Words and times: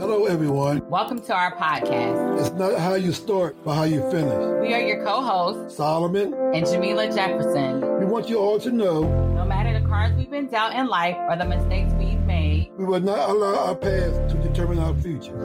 Hello, 0.00 0.24
everyone. 0.24 0.80
Welcome 0.88 1.20
to 1.20 1.34
our 1.34 1.54
podcast. 1.56 2.40
It's 2.40 2.50
not 2.52 2.78
how 2.78 2.94
you 2.94 3.12
start, 3.12 3.54
but 3.62 3.74
how 3.74 3.82
you 3.82 4.00
finish. 4.10 4.62
We 4.62 4.72
are 4.72 4.80
your 4.80 5.04
co 5.04 5.20
hosts, 5.20 5.76
Solomon 5.76 6.32
and 6.54 6.64
Jamila 6.64 7.12
Jefferson. 7.12 7.82
We 7.98 8.06
want 8.06 8.26
you 8.26 8.38
all 8.38 8.58
to 8.60 8.70
know 8.70 9.02
no 9.34 9.44
matter 9.44 9.78
the 9.78 9.86
cards 9.86 10.16
we've 10.16 10.30
been 10.30 10.46
dealt 10.46 10.72
in 10.72 10.86
life 10.86 11.18
or 11.28 11.36
the 11.36 11.44
mistakes 11.44 11.92
we've 11.98 12.18
made, 12.20 12.70
we 12.78 12.86
will 12.86 13.00
not 13.00 13.28
allow 13.28 13.66
our 13.66 13.74
past 13.74 14.30
to 14.30 14.42
determine 14.42 14.78
our 14.78 14.94
future. 14.94 15.36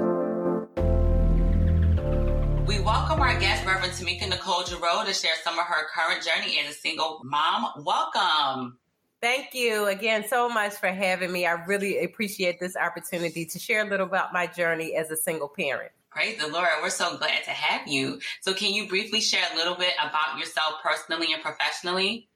We 2.65 2.79
welcome 2.79 3.19
our 3.19 3.37
guest, 3.37 3.65
Reverend 3.65 3.91
Tamika 3.91 4.29
Nicole 4.29 4.63
Giroux, 4.63 5.05
to 5.05 5.13
share 5.13 5.35
some 5.43 5.59
of 5.59 5.65
her 5.65 5.85
current 5.93 6.23
journey 6.23 6.61
as 6.65 6.73
a 6.73 6.79
single 6.79 7.19
mom. 7.25 7.83
Welcome. 7.83 8.77
Thank 9.21 9.53
you 9.53 9.85
again 9.85 10.25
so 10.27 10.49
much 10.49 10.73
for 10.73 10.87
having 10.87 11.31
me. 11.31 11.45
I 11.45 11.53
really 11.65 12.03
appreciate 12.03 12.59
this 12.59 12.75
opportunity 12.75 13.45
to 13.45 13.59
share 13.59 13.85
a 13.85 13.89
little 13.89 14.05
about 14.05 14.33
my 14.33 14.45
journey 14.47 14.95
as 14.95 15.09
a 15.09 15.17
single 15.17 15.47
parent. 15.47 15.91
Praise 16.11 16.37
the 16.37 16.47
Lord. 16.47 16.69
We're 16.81 16.89
so 16.89 17.17
glad 17.17 17.43
to 17.43 17.49
have 17.49 17.87
you. 17.87 18.19
So, 18.41 18.53
can 18.53 18.73
you 18.73 18.87
briefly 18.87 19.19
share 19.19 19.43
a 19.53 19.57
little 19.57 19.75
bit 19.75 19.93
about 19.99 20.37
yourself 20.39 20.75
personally 20.81 21.33
and 21.33 21.41
professionally? 21.41 22.29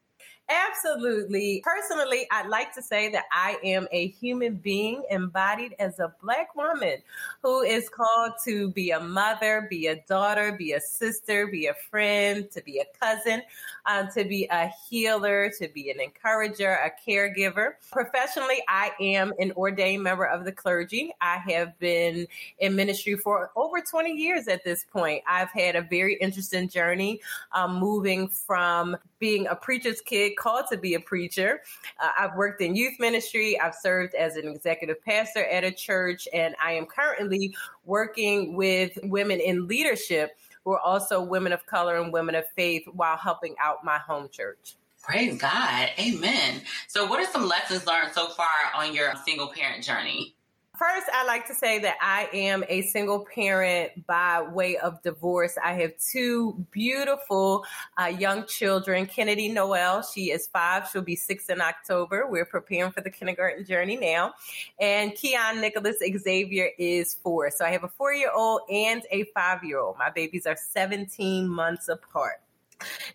Absolutely. 0.51 1.61
Personally, 1.63 2.25
I'd 2.31 2.47
like 2.47 2.73
to 2.73 2.81
say 2.81 3.09
that 3.11 3.25
I 3.31 3.57
am 3.63 3.87
a 3.91 4.07
human 4.07 4.55
being 4.55 5.03
embodied 5.11 5.75
as 5.77 5.99
a 5.99 6.11
Black 6.23 6.55
woman 6.55 6.97
who 7.43 7.61
is 7.61 7.87
called 7.87 8.31
to 8.45 8.71
be 8.71 8.89
a 8.89 8.99
mother, 8.99 9.67
be 9.69 9.85
a 9.87 9.97
daughter, 10.07 10.51
be 10.57 10.71
a 10.73 10.81
sister, 10.81 11.45
be 11.45 11.67
a 11.67 11.75
friend, 11.91 12.49
to 12.49 12.63
be 12.63 12.79
a 12.79 12.85
cousin, 12.99 13.43
um, 13.85 14.07
to 14.15 14.23
be 14.23 14.47
a 14.49 14.71
healer, 14.89 15.51
to 15.59 15.67
be 15.67 15.91
an 15.91 15.99
encourager, 16.01 16.71
a 16.83 16.91
caregiver. 17.07 17.73
Professionally, 17.91 18.63
I 18.67 18.91
am 18.99 19.33
an 19.37 19.51
ordained 19.51 20.01
member 20.01 20.25
of 20.25 20.45
the 20.45 20.51
clergy. 20.51 21.11
I 21.21 21.37
have 21.47 21.77
been 21.77 22.27
in 22.57 22.75
ministry 22.75 23.17
for 23.17 23.51
over 23.55 23.81
20 23.81 24.13
years 24.13 24.47
at 24.47 24.63
this 24.63 24.83
point. 24.83 25.21
I've 25.27 25.51
had 25.51 25.75
a 25.75 25.83
very 25.83 26.15
interesting 26.15 26.69
journey 26.69 27.21
um, 27.51 27.75
moving 27.79 28.27
from 28.29 28.97
being 29.19 29.47
a 29.47 29.55
preacher's 29.55 30.01
kid 30.01 30.35
called 30.37 30.65
to 30.71 30.77
be 30.77 30.95
a 30.95 30.99
preacher. 30.99 31.61
Uh, 32.01 32.09
I've 32.17 32.35
worked 32.35 32.61
in 32.61 32.75
youth 32.75 32.99
ministry. 32.99 33.59
I've 33.59 33.75
served 33.75 34.15
as 34.15 34.35
an 34.35 34.47
executive 34.47 35.03
pastor 35.03 35.45
at 35.45 35.63
a 35.63 35.71
church, 35.71 36.27
and 36.33 36.55
I 36.63 36.73
am 36.73 36.85
currently 36.85 37.55
working 37.85 38.55
with 38.55 38.97
women 39.03 39.39
in 39.39 39.67
leadership 39.67 40.37
who 40.63 40.71
are 40.71 40.79
also 40.79 41.21
women 41.21 41.53
of 41.53 41.65
color 41.65 41.97
and 41.97 42.11
women 42.11 42.35
of 42.35 42.45
faith 42.55 42.83
while 42.93 43.17
helping 43.17 43.55
out 43.59 43.83
my 43.83 43.97
home 43.97 44.29
church. 44.31 44.75
Praise 45.01 45.39
God. 45.39 45.89
Amen. 45.97 46.61
So, 46.87 47.05
what 47.07 47.19
are 47.19 47.31
some 47.31 47.47
lessons 47.47 47.87
learned 47.87 48.11
so 48.13 48.27
far 48.27 48.47
on 48.75 48.93
your 48.93 49.13
single 49.25 49.47
parent 49.47 49.83
journey? 49.83 50.35
First, 50.79 51.07
I 51.13 51.25
like 51.25 51.45
to 51.47 51.53
say 51.53 51.79
that 51.79 51.97
I 52.01 52.29
am 52.31 52.63
a 52.69 52.83
single 52.83 53.25
parent 53.35 54.07
by 54.07 54.41
way 54.41 54.77
of 54.77 55.01
divorce. 55.01 55.57
I 55.61 55.73
have 55.73 55.91
two 55.97 56.65
beautiful 56.71 57.65
uh, 58.01 58.05
young 58.05 58.45
children. 58.47 59.05
Kennedy 59.05 59.49
Noel, 59.49 60.03
she 60.03 60.31
is 60.31 60.47
five. 60.47 60.87
She'll 60.89 61.01
be 61.01 61.17
six 61.17 61.49
in 61.49 61.59
October. 61.59 62.27
We're 62.29 62.45
preparing 62.45 62.93
for 62.93 63.01
the 63.01 63.09
kindergarten 63.09 63.65
journey 63.65 63.97
now. 63.97 64.35
And 64.79 65.13
Keon 65.15 65.59
Nicholas 65.59 65.97
Xavier 65.99 66.69
is 66.79 67.13
four. 67.13 67.51
So 67.51 67.65
I 67.65 67.71
have 67.71 67.83
a 67.83 67.89
four 67.89 68.13
year 68.13 68.31
old 68.33 68.61
and 68.71 69.03
a 69.11 69.25
five 69.35 69.65
year 69.65 69.79
old. 69.79 69.97
My 69.97 70.11
babies 70.11 70.45
are 70.45 70.55
17 70.55 71.45
months 71.49 71.89
apart. 71.89 72.39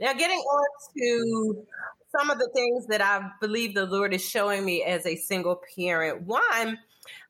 Now, 0.02 0.12
getting 0.12 0.36
on 0.36 0.66
to 0.98 1.66
some 2.14 2.28
of 2.28 2.38
the 2.38 2.50
things 2.54 2.86
that 2.88 3.00
I 3.00 3.30
believe 3.40 3.74
the 3.74 3.86
Lord 3.86 4.12
is 4.12 4.22
showing 4.22 4.66
me 4.66 4.82
as 4.82 5.06
a 5.06 5.16
single 5.16 5.62
parent. 5.74 6.26
One, 6.26 6.78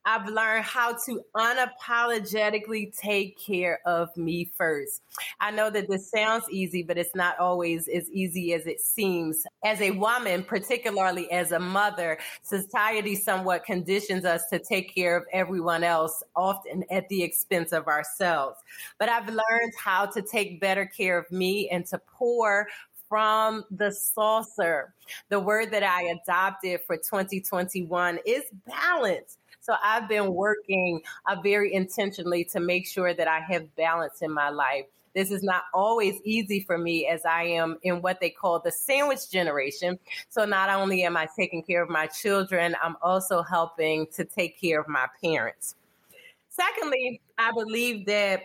I've 0.04 0.28
learned 0.28 0.64
how 0.64 0.96
to 1.06 1.22
unapologetically 1.34 2.96
take 2.96 3.38
care 3.38 3.80
of 3.86 4.14
me 4.16 4.50
first. 4.56 5.02
I 5.41 5.50
know 5.50 5.70
that 5.70 5.88
this 5.88 6.10
sounds 6.10 6.44
easy, 6.50 6.82
but 6.82 6.98
it's 6.98 7.14
not 7.14 7.38
always 7.38 7.88
as 7.88 8.10
easy 8.10 8.52
as 8.52 8.66
it 8.66 8.80
seems. 8.80 9.44
As 9.64 9.81
a 9.81 9.92
woman, 9.92 10.44
particularly 10.44 11.31
as 11.32 11.53
a 11.53 11.59
mother, 11.59 12.19
society 12.42 13.14
somewhat 13.14 13.64
conditions 13.64 14.25
us 14.25 14.47
to 14.50 14.59
take 14.59 14.94
care 14.94 15.16
of 15.16 15.25
everyone 15.32 15.84
else, 15.84 16.22
often 16.36 16.84
at 16.91 17.09
the 17.09 17.22
expense 17.22 17.72
of 17.72 17.86
ourselves. 17.86 18.59
But 18.98 19.09
I've 19.09 19.28
learned 19.28 19.72
how 19.82 20.06
to 20.06 20.20
take 20.20 20.60
better 20.60 20.84
care 20.84 21.19
of 21.19 21.30
me 21.30 21.69
and 21.70 21.86
to 21.86 21.98
pour 22.06 22.66
from 23.14 23.64
the 23.70 23.92
saucer. 23.92 24.92
The 25.28 25.38
word 25.38 25.70
that 25.70 25.84
I 25.84 26.02
adopted 26.06 26.80
for 26.84 26.97
2021 26.97 28.19
is 28.26 28.42
balance. 28.66 29.38
So 29.60 29.76
I've 29.84 30.08
been 30.08 30.34
working 30.34 31.00
uh, 31.26 31.36
very 31.41 31.72
intentionally 31.72 32.42
to 32.47 32.58
make 32.58 32.88
sure 32.88 33.14
that 33.14 33.28
I 33.28 33.38
have 33.38 33.72
balance 33.76 34.20
in 34.20 34.32
my 34.32 34.48
life. 34.48 34.86
This 35.14 35.30
is 35.30 35.44
not 35.44 35.62
always 35.72 36.20
easy 36.24 36.58
for 36.58 36.76
me 36.76 37.06
as 37.06 37.24
I 37.24 37.44
am 37.44 37.78
in 37.84 38.03
what 38.03 38.19
they 38.19 38.30
call 38.30 38.58
the 38.58 38.72
sandwich 38.72 39.30
generation. 39.30 39.97
So 40.28 40.44
not 40.44 40.69
only 40.69 41.04
am 41.04 41.16
I 41.16 41.28
taking 41.36 41.62
care 41.62 41.84
of 41.84 41.88
my 41.88 42.08
children, 42.08 42.74
I'm 42.82 42.97
also 43.00 43.42
helping 43.42 44.08
to 44.16 44.24
take 44.24 44.60
care 44.60 44.80
of 44.80 44.88
my 44.88 45.06
parents. 45.22 45.76
Secondly, 46.48 47.20
I 47.38 47.53
believe 47.53 48.06
that 48.06 48.41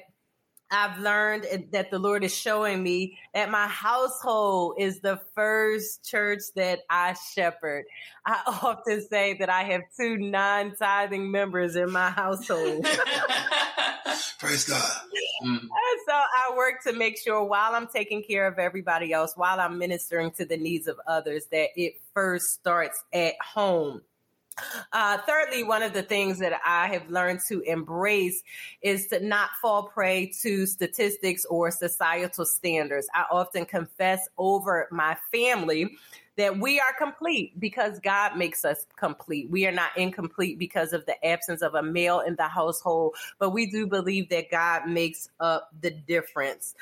I've 0.71 0.99
learned 0.99 1.47
that 1.71 1.89
the 1.89 1.97
Lord 1.97 2.23
is 2.23 2.35
showing 2.35 2.83
me 2.83 3.17
that 3.33 3.49
my 3.49 3.67
household 3.67 4.75
is 4.77 4.99
the 4.99 5.19
first 5.33 6.05
church 6.07 6.41
that 6.55 6.81
I 6.89 7.15
shepherd. 7.33 7.85
I 8.25 8.41
often 8.63 9.01
say 9.01 9.35
that 9.39 9.49
I 9.49 9.63
have 9.63 9.81
two 9.97 10.17
non 10.17 10.75
tithing 10.75 11.31
members 11.31 11.75
in 11.75 11.91
my 11.91 12.11
household. 12.11 12.85
Praise 14.39 14.67
God. 14.69 14.91
Mm. 15.43 15.59
So 16.07 16.13
I 16.13 16.55
work 16.55 16.81
to 16.83 16.93
make 16.93 17.17
sure 17.17 17.43
while 17.43 17.75
I'm 17.75 17.87
taking 17.87 18.23
care 18.23 18.47
of 18.47 18.57
everybody 18.57 19.11
else, 19.11 19.33
while 19.35 19.59
I'm 19.59 19.77
ministering 19.77 20.31
to 20.31 20.45
the 20.45 20.57
needs 20.57 20.87
of 20.87 20.97
others, 21.07 21.45
that 21.51 21.69
it 21.75 21.99
first 22.13 22.53
starts 22.53 23.03
at 23.13 23.35
home. 23.41 24.01
Uh, 24.91 25.17
thirdly, 25.19 25.63
one 25.63 25.83
of 25.83 25.93
the 25.93 26.03
things 26.03 26.39
that 26.39 26.59
I 26.65 26.87
have 26.87 27.09
learned 27.09 27.41
to 27.47 27.61
embrace 27.61 28.43
is 28.81 29.07
to 29.07 29.19
not 29.19 29.49
fall 29.61 29.83
prey 29.83 30.31
to 30.41 30.65
statistics 30.65 31.45
or 31.45 31.71
societal 31.71 32.45
standards. 32.45 33.07
I 33.13 33.25
often 33.31 33.65
confess 33.65 34.27
over 34.37 34.87
my 34.91 35.15
family 35.31 35.97
that 36.37 36.57
we 36.57 36.79
are 36.79 36.93
complete 36.97 37.59
because 37.59 37.99
God 37.99 38.37
makes 38.37 38.63
us 38.63 38.85
complete. 38.95 39.49
We 39.49 39.67
are 39.67 39.73
not 39.73 39.89
incomplete 39.97 40.57
because 40.57 40.93
of 40.93 41.05
the 41.05 41.23
absence 41.25 41.61
of 41.61 41.75
a 41.75 41.83
male 41.83 42.21
in 42.21 42.35
the 42.37 42.47
household, 42.47 43.15
but 43.39 43.49
we 43.49 43.69
do 43.69 43.85
believe 43.85 44.29
that 44.29 44.49
God 44.49 44.87
makes 44.87 45.29
up 45.41 45.69
the 45.81 45.91
difference 45.91 46.75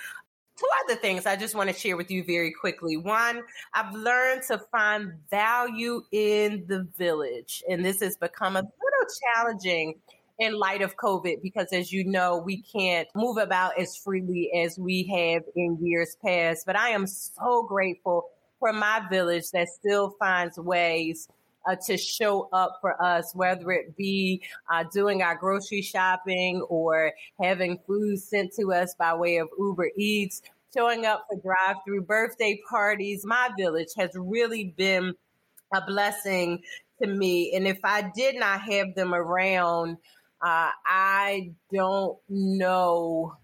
two 0.58 0.68
other 0.86 1.00
things 1.00 1.26
I 1.26 1.36
just 1.36 1.56
want 1.56 1.70
to 1.70 1.76
share 1.76 1.98
with 1.98 2.10
you 2.12 2.24
very 2.24 2.52
quickly. 2.52 2.98
One, 2.98 3.44
I've 3.74 3.94
learned 3.94 4.44
to 4.48 4.60
find 4.72 5.14
value 5.30 6.04
in 6.12 6.66
the 6.68 6.88
village, 6.98 7.64
and 7.70 7.86
this 7.86 8.02
has 8.02 8.18
become 8.18 8.56
a 8.56 8.62
little 8.62 9.08
challenging 9.36 9.96
in 10.40 10.54
light 10.54 10.82
of 10.82 10.96
COVID 10.98 11.42
because, 11.42 11.68
as 11.74 11.92
you 11.92 12.04
know, 12.04 12.38
we 12.38 12.62
can't 12.62 13.08
move 13.16 13.38
about 13.38 13.80
as 13.80 13.96
freely 13.98 14.52
as 14.64 14.78
we 14.78 15.04
have 15.04 15.44
in 15.56 15.78
years 15.82 16.16
past. 16.24 16.66
But 16.66 16.78
I 16.78 16.90
am 16.90 17.08
so 17.08 17.64
grateful 17.64 18.30
for 18.60 18.74
my 18.74 19.02
village 19.10 19.52
that 19.52 19.68
still 19.68 20.16
finds 20.20 20.58
ways 20.58 21.28
uh, 21.68 21.76
to 21.86 21.98
show 21.98 22.50
up 22.54 22.78
for 22.82 23.02
us, 23.04 23.34
whether 23.36 23.72
it 23.72 23.96
be 23.96 24.42
uh, 24.72 24.84
doing 24.94 25.22
our 25.22 25.36
grocery 25.36 25.82
shopping 25.82 26.62
or 26.70 27.12
having 27.42 27.80
food 27.86 28.20
sent 28.20 28.54
to 28.54 28.72
us 28.74 28.96
by 28.96 29.14
way 29.14 29.38
of 29.38 29.50
Uber 29.58 29.90
Eats, 29.98 30.42
showing 30.76 31.06
up 31.06 31.26
for 31.30 31.40
drive 31.42 31.78
through 31.86 32.04
birthday 32.04 32.60
parties. 32.70 33.26
My 33.26 33.50
village 33.58 33.90
has 33.98 34.12
really 34.16 34.74
been 34.78 35.14
a 35.74 35.82
blessing 35.86 36.62
to 37.02 37.08
me. 37.08 37.54
And 37.56 37.68
if 37.68 37.80
I 37.84 38.12
did 38.16 38.36
not 38.36 38.62
have 38.62 38.96
them 38.96 39.14
around, 39.14 39.98
uh, 40.42 40.72
I 40.86 41.52
don't 41.74 42.18
know 42.30 43.36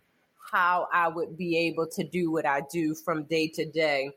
how 0.52 0.88
I 0.94 1.08
would 1.08 1.36
be 1.36 1.58
able 1.68 1.88
to 1.88 2.04
do 2.04 2.32
what 2.32 2.46
I 2.46 2.62
do 2.72 2.94
from 2.94 3.24
day 3.24 3.48
to 3.56 3.66
day. 3.66 4.12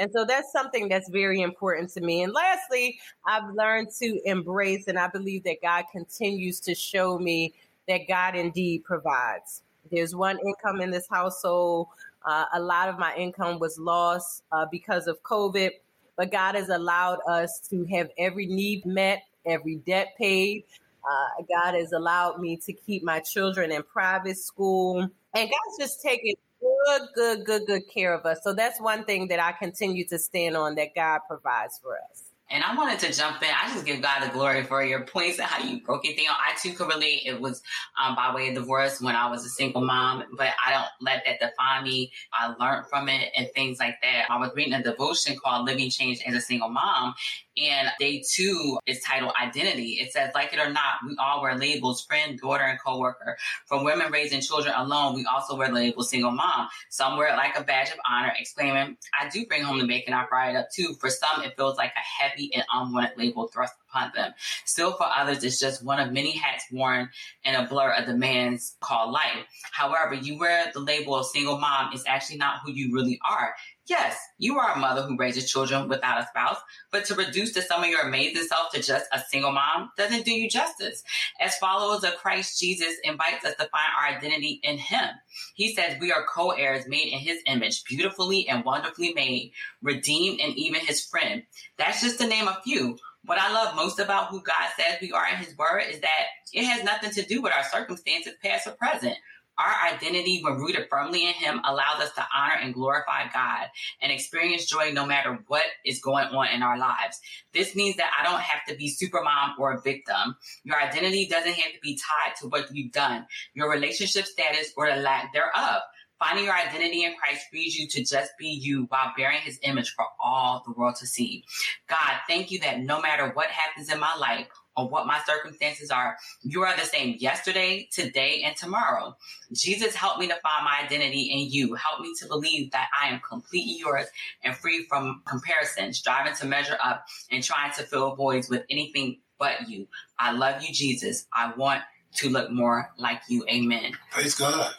And 0.00 0.10
so 0.12 0.24
that's 0.24 0.50
something 0.50 0.88
that's 0.88 1.10
very 1.10 1.42
important 1.42 1.90
to 1.90 2.00
me. 2.00 2.22
And 2.22 2.32
lastly, 2.32 2.98
I've 3.26 3.52
learned 3.54 3.88
to 4.00 4.18
embrace, 4.24 4.88
and 4.88 4.98
I 4.98 5.08
believe 5.08 5.44
that 5.44 5.58
God 5.62 5.84
continues 5.92 6.58
to 6.60 6.74
show 6.74 7.18
me 7.18 7.52
that 7.86 8.08
God 8.08 8.34
indeed 8.34 8.82
provides. 8.82 9.62
There's 9.92 10.16
one 10.16 10.38
income 10.38 10.80
in 10.80 10.90
this 10.90 11.06
household. 11.10 11.88
Uh, 12.24 12.46
a 12.54 12.60
lot 12.60 12.88
of 12.88 12.98
my 12.98 13.14
income 13.14 13.58
was 13.58 13.78
lost 13.78 14.42
uh, 14.52 14.64
because 14.70 15.06
of 15.06 15.22
COVID, 15.22 15.70
but 16.16 16.32
God 16.32 16.54
has 16.54 16.70
allowed 16.70 17.18
us 17.28 17.60
to 17.68 17.84
have 17.92 18.08
every 18.16 18.46
need 18.46 18.86
met, 18.86 19.24
every 19.44 19.76
debt 19.76 20.14
paid. 20.16 20.64
Uh, 21.04 21.42
God 21.46 21.74
has 21.74 21.92
allowed 21.92 22.40
me 22.40 22.56
to 22.64 22.72
keep 22.72 23.02
my 23.02 23.20
children 23.20 23.70
in 23.70 23.82
private 23.82 24.38
school. 24.38 25.00
And 25.00 25.10
God's 25.50 25.78
just 25.78 26.02
taken 26.02 26.34
good, 26.60 27.02
good, 27.14 27.44
good, 27.44 27.62
good 27.66 27.82
care 27.92 28.14
of 28.14 28.26
us. 28.26 28.38
So 28.42 28.52
that's 28.52 28.80
one 28.80 29.04
thing 29.04 29.28
that 29.28 29.40
I 29.40 29.52
continue 29.52 30.06
to 30.08 30.18
stand 30.18 30.56
on 30.56 30.74
that 30.76 30.94
God 30.94 31.20
provides 31.28 31.78
for 31.82 31.96
us. 32.10 32.30
And 32.52 32.64
I 32.64 32.76
wanted 32.76 32.98
to 33.00 33.12
jump 33.12 33.40
in. 33.42 33.48
I 33.48 33.72
just 33.72 33.86
give 33.86 34.02
God 34.02 34.24
the 34.24 34.32
glory 34.32 34.64
for 34.64 34.82
your 34.82 35.04
points 35.04 35.38
and 35.38 35.46
how 35.46 35.64
you 35.64 35.80
broke 35.82 36.04
it 36.04 36.16
down. 36.16 36.34
I 36.36 36.56
too 36.60 36.72
could 36.72 36.88
relate. 36.88 37.22
It 37.24 37.40
was 37.40 37.62
um, 38.02 38.16
by 38.16 38.34
way 38.34 38.48
of 38.48 38.56
divorce 38.56 39.00
when 39.00 39.14
I 39.14 39.30
was 39.30 39.44
a 39.44 39.48
single 39.48 39.82
mom, 39.82 40.24
but 40.36 40.48
I 40.66 40.72
don't 40.72 40.88
let 41.00 41.22
that 41.26 41.38
define 41.38 41.84
me. 41.84 42.10
I 42.32 42.52
learned 42.58 42.86
from 42.88 43.08
it 43.08 43.30
and 43.36 43.48
things 43.54 43.78
like 43.78 43.98
that. 44.02 44.26
I 44.28 44.36
was 44.36 44.50
reading 44.56 44.72
a 44.72 44.82
devotion 44.82 45.36
called 45.38 45.64
Living 45.64 45.90
Change 45.90 46.22
as 46.26 46.34
a 46.34 46.40
Single 46.40 46.70
Mom, 46.70 47.14
and 47.60 47.88
day 47.98 48.22
two 48.26 48.78
is 48.86 49.00
titled 49.02 49.32
Identity. 49.40 49.98
It 50.00 50.12
says, 50.12 50.30
like 50.34 50.52
it 50.52 50.58
or 50.58 50.70
not, 50.70 50.94
we 51.06 51.16
all 51.20 51.42
wear 51.42 51.56
labels 51.56 52.04
friend, 52.04 52.38
daughter, 52.38 52.64
and 52.64 52.78
coworker. 52.80 53.36
From 53.66 53.84
women 53.84 54.10
raising 54.10 54.40
children 54.40 54.74
alone, 54.76 55.14
we 55.14 55.26
also 55.26 55.56
wear 55.56 55.68
the 55.68 55.74
label 55.74 56.02
single 56.02 56.30
mom. 56.30 56.68
Some 56.88 57.16
wear 57.16 57.28
it 57.28 57.36
like 57.36 57.58
a 57.58 57.62
badge 57.62 57.90
of 57.90 57.98
honor, 58.10 58.32
exclaiming, 58.38 58.96
I 59.18 59.28
do 59.28 59.46
bring 59.46 59.62
home 59.62 59.78
the 59.78 59.86
bacon, 59.86 60.14
I 60.14 60.26
fry 60.26 60.50
it 60.50 60.56
up 60.56 60.70
too. 60.70 60.94
For 61.00 61.10
some, 61.10 61.42
it 61.42 61.56
feels 61.56 61.76
like 61.76 61.92
a 61.96 62.22
heavy 62.22 62.50
and 62.54 62.64
unwanted 62.72 63.18
label 63.18 63.48
thrust 63.48 63.74
upon 63.88 64.12
them. 64.14 64.32
Still, 64.64 64.92
for 64.92 65.06
others, 65.06 65.44
it's 65.44 65.60
just 65.60 65.84
one 65.84 66.00
of 66.00 66.12
many 66.12 66.36
hats 66.36 66.64
worn 66.72 67.10
in 67.44 67.54
a 67.54 67.66
blur 67.66 67.92
of 67.92 68.06
demands 68.06 68.76
called 68.80 69.12
life. 69.12 69.46
However, 69.72 70.14
you 70.14 70.38
wear 70.38 70.70
the 70.72 70.80
label 70.80 71.16
of 71.16 71.26
single 71.26 71.58
mom 71.58 71.92
is 71.92 72.04
actually 72.06 72.38
not 72.38 72.60
who 72.64 72.72
you 72.72 72.94
really 72.94 73.20
are. 73.28 73.54
Yes, 73.90 74.16
you 74.38 74.56
are 74.56 74.72
a 74.72 74.78
mother 74.78 75.02
who 75.02 75.16
raises 75.16 75.50
children 75.50 75.88
without 75.88 76.22
a 76.22 76.26
spouse, 76.28 76.58
but 76.92 77.04
to 77.06 77.16
reduce 77.16 77.54
the 77.54 77.60
sum 77.60 77.82
of 77.82 77.90
your 77.90 78.02
amazing 78.02 78.44
self 78.44 78.70
to 78.70 78.80
just 78.80 79.06
a 79.10 79.18
single 79.18 79.50
mom 79.50 79.90
doesn't 79.96 80.24
do 80.24 80.30
you 80.30 80.48
justice. 80.48 81.02
As 81.40 81.56
followers 81.56 82.04
of 82.04 82.14
Christ, 82.14 82.60
Jesus 82.60 82.94
invites 83.02 83.44
us 83.44 83.56
to 83.56 83.64
find 83.64 83.90
our 83.98 84.16
identity 84.16 84.60
in 84.62 84.78
Him. 84.78 85.08
He 85.56 85.74
says 85.74 85.96
we 86.00 86.12
are 86.12 86.24
co 86.32 86.50
heirs 86.50 86.86
made 86.86 87.12
in 87.12 87.18
His 87.18 87.38
image, 87.46 87.82
beautifully 87.82 88.48
and 88.48 88.64
wonderfully 88.64 89.12
made, 89.12 89.50
redeemed, 89.82 90.38
and 90.40 90.54
even 90.54 90.86
His 90.86 91.04
friend. 91.04 91.42
That's 91.76 92.00
just 92.00 92.20
to 92.20 92.28
name 92.28 92.46
a 92.46 92.60
few. 92.62 92.96
What 93.24 93.40
I 93.40 93.52
love 93.52 93.74
most 93.74 93.98
about 93.98 94.28
who 94.28 94.40
God 94.40 94.68
says 94.78 94.98
we 95.02 95.10
are 95.10 95.26
in 95.28 95.38
His 95.38 95.58
Word 95.58 95.82
is 95.90 95.98
that 95.98 96.26
it 96.52 96.64
has 96.64 96.84
nothing 96.84 97.10
to 97.10 97.26
do 97.26 97.42
with 97.42 97.52
our 97.52 97.64
circumstances, 97.64 98.34
past 98.40 98.68
or 98.68 98.72
present. 98.72 99.16
Our 99.60 99.92
identity, 99.92 100.40
when 100.42 100.54
rooted 100.54 100.86
firmly 100.88 101.26
in 101.26 101.34
Him, 101.34 101.60
allows 101.64 102.00
us 102.00 102.12
to 102.14 102.26
honor 102.34 102.54
and 102.62 102.72
glorify 102.72 103.24
God 103.32 103.66
and 104.00 104.10
experience 104.10 104.64
joy 104.64 104.92
no 104.92 105.04
matter 105.04 105.38
what 105.48 105.64
is 105.84 106.00
going 106.00 106.28
on 106.28 106.48
in 106.48 106.62
our 106.62 106.78
lives. 106.78 107.20
This 107.52 107.76
means 107.76 107.96
that 107.96 108.10
I 108.18 108.24
don't 108.24 108.40
have 108.40 108.64
to 108.68 108.74
be 108.74 108.88
super 108.88 109.22
mom 109.22 109.56
or 109.58 109.74
a 109.74 109.82
victim. 109.82 110.36
Your 110.64 110.80
identity 110.80 111.26
doesn't 111.26 111.52
have 111.52 111.72
to 111.74 111.80
be 111.82 111.96
tied 111.98 112.36
to 112.40 112.48
what 112.48 112.74
you've 112.74 112.92
done, 112.92 113.26
your 113.52 113.70
relationship 113.70 114.24
status, 114.24 114.72
or 114.78 114.86
the 114.90 115.02
lack 115.02 115.32
thereof. 115.34 115.82
Finding 116.18 116.44
your 116.44 116.54
identity 116.54 117.04
in 117.04 117.14
Christ 117.14 117.46
frees 117.50 117.76
you 117.76 117.88
to 117.88 118.04
just 118.04 118.32
be 118.38 118.48
you 118.48 118.86
while 118.90 119.12
bearing 119.16 119.40
his 119.40 119.58
image 119.62 119.90
for 119.94 120.04
all 120.22 120.62
the 120.66 120.72
world 120.72 120.96
to 120.96 121.06
see. 121.06 121.44
God, 121.88 122.18
thank 122.28 122.50
you 122.50 122.60
that 122.60 122.80
no 122.80 123.00
matter 123.00 123.30
what 123.32 123.46
happens 123.46 123.90
in 123.90 123.98
my 123.98 124.14
life, 124.16 124.46
or 124.76 124.88
what 124.88 125.06
my 125.06 125.20
circumstances 125.26 125.90
are. 125.90 126.16
You 126.42 126.62
are 126.62 126.76
the 126.76 126.84
same 126.84 127.16
yesterday, 127.18 127.88
today, 127.92 128.42
and 128.44 128.56
tomorrow. 128.56 129.16
Jesus, 129.52 129.94
help 129.94 130.18
me 130.18 130.28
to 130.28 130.34
find 130.36 130.64
my 130.64 130.80
identity 130.84 131.22
in 131.22 131.50
you. 131.50 131.74
Help 131.74 132.00
me 132.00 132.14
to 132.20 132.26
believe 132.26 132.70
that 132.72 132.88
I 132.98 133.08
am 133.08 133.20
completely 133.20 133.76
yours 133.78 134.06
and 134.42 134.56
free 134.56 134.84
from 134.84 135.22
comparison, 135.26 135.92
striving 135.92 136.34
to 136.34 136.46
measure 136.46 136.78
up 136.82 137.04
and 137.30 137.42
trying 137.42 137.72
to 137.74 137.82
fill 137.82 138.14
voids 138.14 138.48
with 138.48 138.64
anything 138.70 139.18
but 139.38 139.68
you. 139.68 139.88
I 140.18 140.32
love 140.32 140.62
you, 140.62 140.72
Jesus. 140.72 141.26
I 141.32 141.52
want 141.56 141.82
to 142.16 142.28
look 142.28 142.50
more 142.50 142.90
like 142.98 143.20
you. 143.28 143.44
Amen. 143.48 143.92
Praise 144.10 144.34
God. 144.34 144.72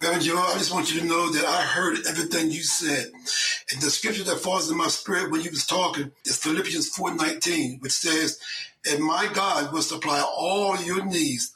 Reverend 0.00 0.30
I 0.30 0.58
just 0.58 0.72
want 0.72 0.94
you 0.94 1.00
to 1.00 1.06
know 1.06 1.32
that 1.32 1.44
I 1.44 1.60
heard 1.60 1.98
everything 2.08 2.52
you 2.52 2.62
said. 2.62 3.06
And 3.72 3.82
the 3.82 3.90
scripture 3.90 4.22
that 4.24 4.38
falls 4.38 4.70
in 4.70 4.76
my 4.76 4.86
spirit 4.86 5.32
when 5.32 5.40
you 5.40 5.50
was 5.50 5.66
talking 5.66 6.12
is 6.24 6.36
Philippians 6.36 6.96
4.19, 6.96 7.82
which 7.82 7.92
says, 7.92 8.38
and 8.90 9.02
my 9.02 9.28
God 9.32 9.72
will 9.72 9.82
supply 9.82 10.20
all 10.20 10.76
your 10.82 11.04
needs 11.04 11.52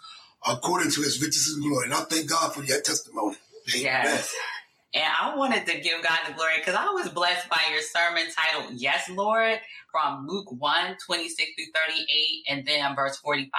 according 0.46 0.90
to 0.92 1.02
his 1.02 1.20
riches 1.20 1.54
and 1.54 1.62
glory. 1.62 1.86
And 1.86 1.94
I 1.94 2.00
thank 2.00 2.28
God 2.28 2.52
for 2.54 2.62
your 2.62 2.80
testimony. 2.80 3.36
Yes. 3.74 4.34
And 4.94 5.04
I 5.04 5.34
wanted 5.36 5.66
to 5.66 5.80
give 5.80 6.02
God 6.02 6.18
the 6.26 6.34
glory 6.34 6.54
because 6.58 6.74
I 6.74 6.86
was 6.90 7.08
blessed 7.08 7.48
by 7.48 7.60
your 7.70 7.80
sermon 7.80 8.24
titled 8.36 8.74
Yes, 8.74 9.08
Lord, 9.08 9.58
from 9.90 10.26
Luke 10.26 10.52
1, 10.52 10.96
26 11.06 11.50
through 11.56 11.64
38, 11.88 12.44
and 12.48 12.66
then 12.66 12.94
verse 12.94 13.16
45. 13.18 13.50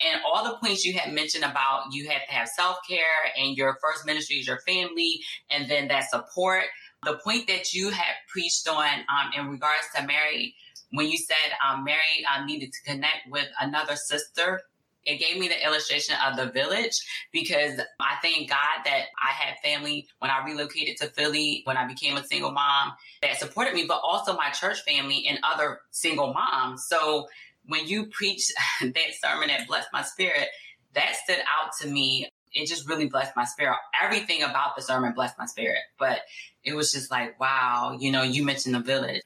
And 0.00 0.20
all 0.24 0.44
the 0.44 0.56
points 0.58 0.84
you 0.84 0.92
had 0.92 1.12
mentioned 1.12 1.44
about 1.44 1.92
you 1.92 2.08
have 2.08 2.24
to 2.28 2.32
have 2.32 2.48
self 2.48 2.76
care 2.88 3.04
and 3.36 3.56
your 3.56 3.78
first 3.82 4.06
ministry 4.06 4.36
is 4.36 4.46
your 4.46 4.60
family, 4.60 5.20
and 5.50 5.68
then 5.68 5.88
that 5.88 6.10
support. 6.10 6.64
The 7.04 7.18
point 7.24 7.48
that 7.48 7.74
you 7.74 7.90
had 7.90 8.14
preached 8.28 8.68
on 8.68 8.86
um, 8.86 9.32
in 9.36 9.48
regards 9.48 9.84
to 9.94 10.06
Mary 10.06 10.54
when 10.94 11.08
you 11.08 11.18
said 11.18 11.52
um, 11.66 11.84
Mary 11.84 12.24
um, 12.34 12.46
needed 12.46 12.72
to 12.72 12.82
connect 12.90 13.28
with 13.28 13.48
another 13.60 13.96
sister, 13.96 14.62
it 15.04 15.18
gave 15.18 15.38
me 15.38 15.48
the 15.48 15.64
illustration 15.64 16.16
of 16.24 16.36
the 16.36 16.50
village 16.50 16.92
because 17.32 17.80
I 18.00 18.16
thank 18.22 18.48
God 18.48 18.84
that 18.84 19.06
I 19.22 19.32
had 19.32 19.56
family 19.62 20.06
when 20.20 20.30
I 20.30 20.44
relocated 20.44 20.96
to 20.98 21.08
Philly, 21.08 21.62
when 21.64 21.76
I 21.76 21.86
became 21.86 22.16
a 22.16 22.24
single 22.24 22.52
mom 22.52 22.92
that 23.22 23.38
supported 23.38 23.74
me, 23.74 23.84
but 23.86 24.00
also 24.02 24.36
my 24.36 24.50
church 24.50 24.82
family 24.84 25.26
and 25.28 25.38
other 25.42 25.80
single 25.90 26.32
moms. 26.32 26.86
So 26.86 27.28
when 27.66 27.86
you 27.86 28.06
preached 28.06 28.52
that 28.80 28.94
sermon 29.20 29.48
that 29.48 29.66
blessed 29.66 29.88
my 29.92 30.02
spirit, 30.02 30.48
that 30.94 31.16
stood 31.22 31.38
out 31.38 31.72
to 31.80 31.88
me. 31.88 32.28
It 32.52 32.68
just 32.68 32.88
really 32.88 33.08
blessed 33.08 33.34
my 33.34 33.44
spirit. 33.44 33.76
Everything 34.00 34.44
about 34.44 34.76
the 34.76 34.82
sermon 34.82 35.12
blessed 35.12 35.36
my 35.36 35.46
spirit, 35.46 35.80
but 35.98 36.20
it 36.62 36.74
was 36.74 36.92
just 36.92 37.10
like, 37.10 37.38
wow, 37.40 37.96
you 37.98 38.12
know, 38.12 38.22
you 38.22 38.44
mentioned 38.44 38.76
the 38.76 38.80
village. 38.80 39.22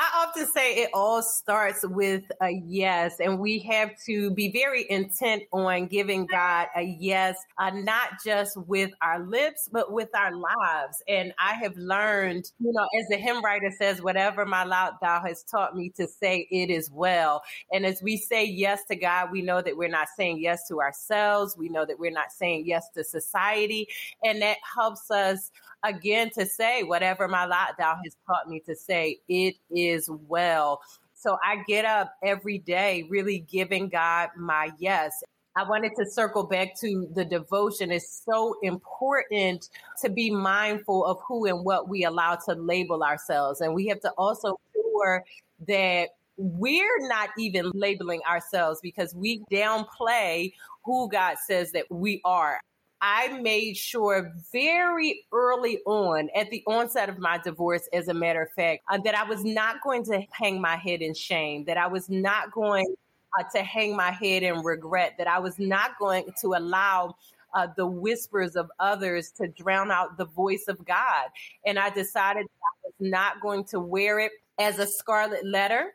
I 0.00 0.26
often 0.28 0.46
say 0.46 0.76
it 0.76 0.90
all 0.94 1.22
starts 1.22 1.80
with 1.82 2.22
a 2.40 2.50
yes, 2.50 3.16
and 3.18 3.40
we 3.40 3.58
have 3.68 3.90
to 4.06 4.30
be 4.30 4.52
very 4.52 4.88
intent 4.88 5.42
on 5.52 5.88
giving 5.88 6.24
God 6.26 6.68
a 6.76 6.82
yes, 6.82 7.36
uh, 7.58 7.70
not 7.70 8.10
just 8.24 8.56
with 8.68 8.92
our 9.02 9.18
lips, 9.18 9.68
but 9.72 9.90
with 9.90 10.08
our 10.14 10.32
lives. 10.36 11.02
And 11.08 11.34
I 11.36 11.54
have 11.54 11.76
learned, 11.76 12.48
you 12.60 12.72
know, 12.72 12.86
as 12.96 13.08
the 13.10 13.16
hymn 13.16 13.42
writer 13.42 13.72
says, 13.76 14.00
whatever 14.00 14.46
my 14.46 14.62
loud 14.62 14.92
thou 15.02 15.20
has 15.26 15.42
taught 15.42 15.74
me 15.74 15.90
to 15.96 16.06
say, 16.06 16.46
it 16.48 16.70
is 16.70 16.88
well. 16.92 17.42
And 17.72 17.84
as 17.84 18.00
we 18.00 18.18
say 18.18 18.44
yes 18.44 18.84
to 18.92 18.94
God, 18.94 19.32
we 19.32 19.42
know 19.42 19.60
that 19.60 19.76
we're 19.76 19.88
not 19.88 20.06
saying 20.16 20.38
yes 20.38 20.68
to 20.68 20.80
ourselves. 20.80 21.56
We 21.58 21.70
know 21.70 21.84
that 21.84 21.98
we're 21.98 22.12
not 22.12 22.30
saying 22.30 22.66
yes 22.66 22.88
to 22.96 23.02
society. 23.02 23.88
And 24.22 24.42
that 24.42 24.58
helps 24.76 25.10
us 25.10 25.50
again 25.82 26.30
to 26.30 26.46
say 26.46 26.82
whatever 26.82 27.28
my 27.28 27.46
lockdown 27.46 27.98
has 28.04 28.16
taught 28.26 28.48
me 28.48 28.60
to 28.66 28.74
say, 28.74 29.18
it 29.28 29.56
is 29.70 29.87
well. 30.08 30.80
So 31.14 31.36
I 31.44 31.62
get 31.66 31.84
up 31.84 32.14
every 32.22 32.58
day 32.58 33.06
really 33.10 33.40
giving 33.40 33.88
God 33.88 34.30
my 34.36 34.70
yes. 34.78 35.22
I 35.56 35.68
wanted 35.68 35.92
to 35.96 36.06
circle 36.06 36.44
back 36.44 36.78
to 36.80 37.08
the 37.14 37.24
devotion. 37.24 37.90
It's 37.90 38.22
so 38.24 38.54
important 38.62 39.68
to 40.00 40.08
be 40.08 40.30
mindful 40.30 41.04
of 41.04 41.18
who 41.26 41.46
and 41.46 41.64
what 41.64 41.88
we 41.88 42.04
allow 42.04 42.36
to 42.46 42.54
label 42.54 43.02
ourselves. 43.02 43.60
And 43.60 43.74
we 43.74 43.88
have 43.88 44.00
to 44.02 44.10
also 44.10 44.60
sure 44.72 45.24
that 45.66 46.10
we're 46.36 47.08
not 47.08 47.30
even 47.36 47.72
labeling 47.74 48.20
ourselves 48.28 48.78
because 48.80 49.12
we 49.16 49.42
downplay 49.50 50.52
who 50.84 51.08
God 51.10 51.36
says 51.44 51.72
that 51.72 51.86
we 51.90 52.20
are. 52.24 52.60
I 53.00 53.38
made 53.40 53.76
sure 53.76 54.32
very 54.52 55.24
early 55.32 55.78
on, 55.86 56.28
at 56.34 56.50
the 56.50 56.62
onset 56.66 57.08
of 57.08 57.18
my 57.18 57.38
divorce, 57.38 57.88
as 57.92 58.08
a 58.08 58.14
matter 58.14 58.42
of 58.42 58.50
fact, 58.52 58.82
uh, 58.90 58.98
that 58.98 59.14
I 59.14 59.24
was 59.24 59.44
not 59.44 59.82
going 59.82 60.04
to 60.06 60.22
hang 60.32 60.60
my 60.60 60.76
head 60.76 61.00
in 61.00 61.14
shame, 61.14 61.64
that 61.66 61.76
I 61.76 61.86
was 61.86 62.08
not 62.08 62.50
going 62.52 62.94
uh, 63.38 63.44
to 63.54 63.62
hang 63.62 63.94
my 63.94 64.10
head 64.10 64.42
in 64.42 64.60
regret, 64.62 65.14
that 65.18 65.28
I 65.28 65.38
was 65.38 65.58
not 65.58 65.92
going 65.98 66.24
to 66.40 66.54
allow 66.54 67.14
uh, 67.54 67.68
the 67.76 67.86
whispers 67.86 68.56
of 68.56 68.70
others 68.78 69.30
to 69.32 69.48
drown 69.48 69.90
out 69.90 70.18
the 70.18 70.26
voice 70.26 70.64
of 70.68 70.84
God. 70.84 71.26
And 71.64 71.78
I 71.78 71.90
decided 71.90 72.46
I 72.46 72.86
was 72.86 72.94
not 72.98 73.40
going 73.40 73.64
to 73.66 73.80
wear 73.80 74.18
it 74.18 74.32
as 74.58 74.78
a 74.78 74.86
scarlet 74.86 75.46
letter. 75.46 75.92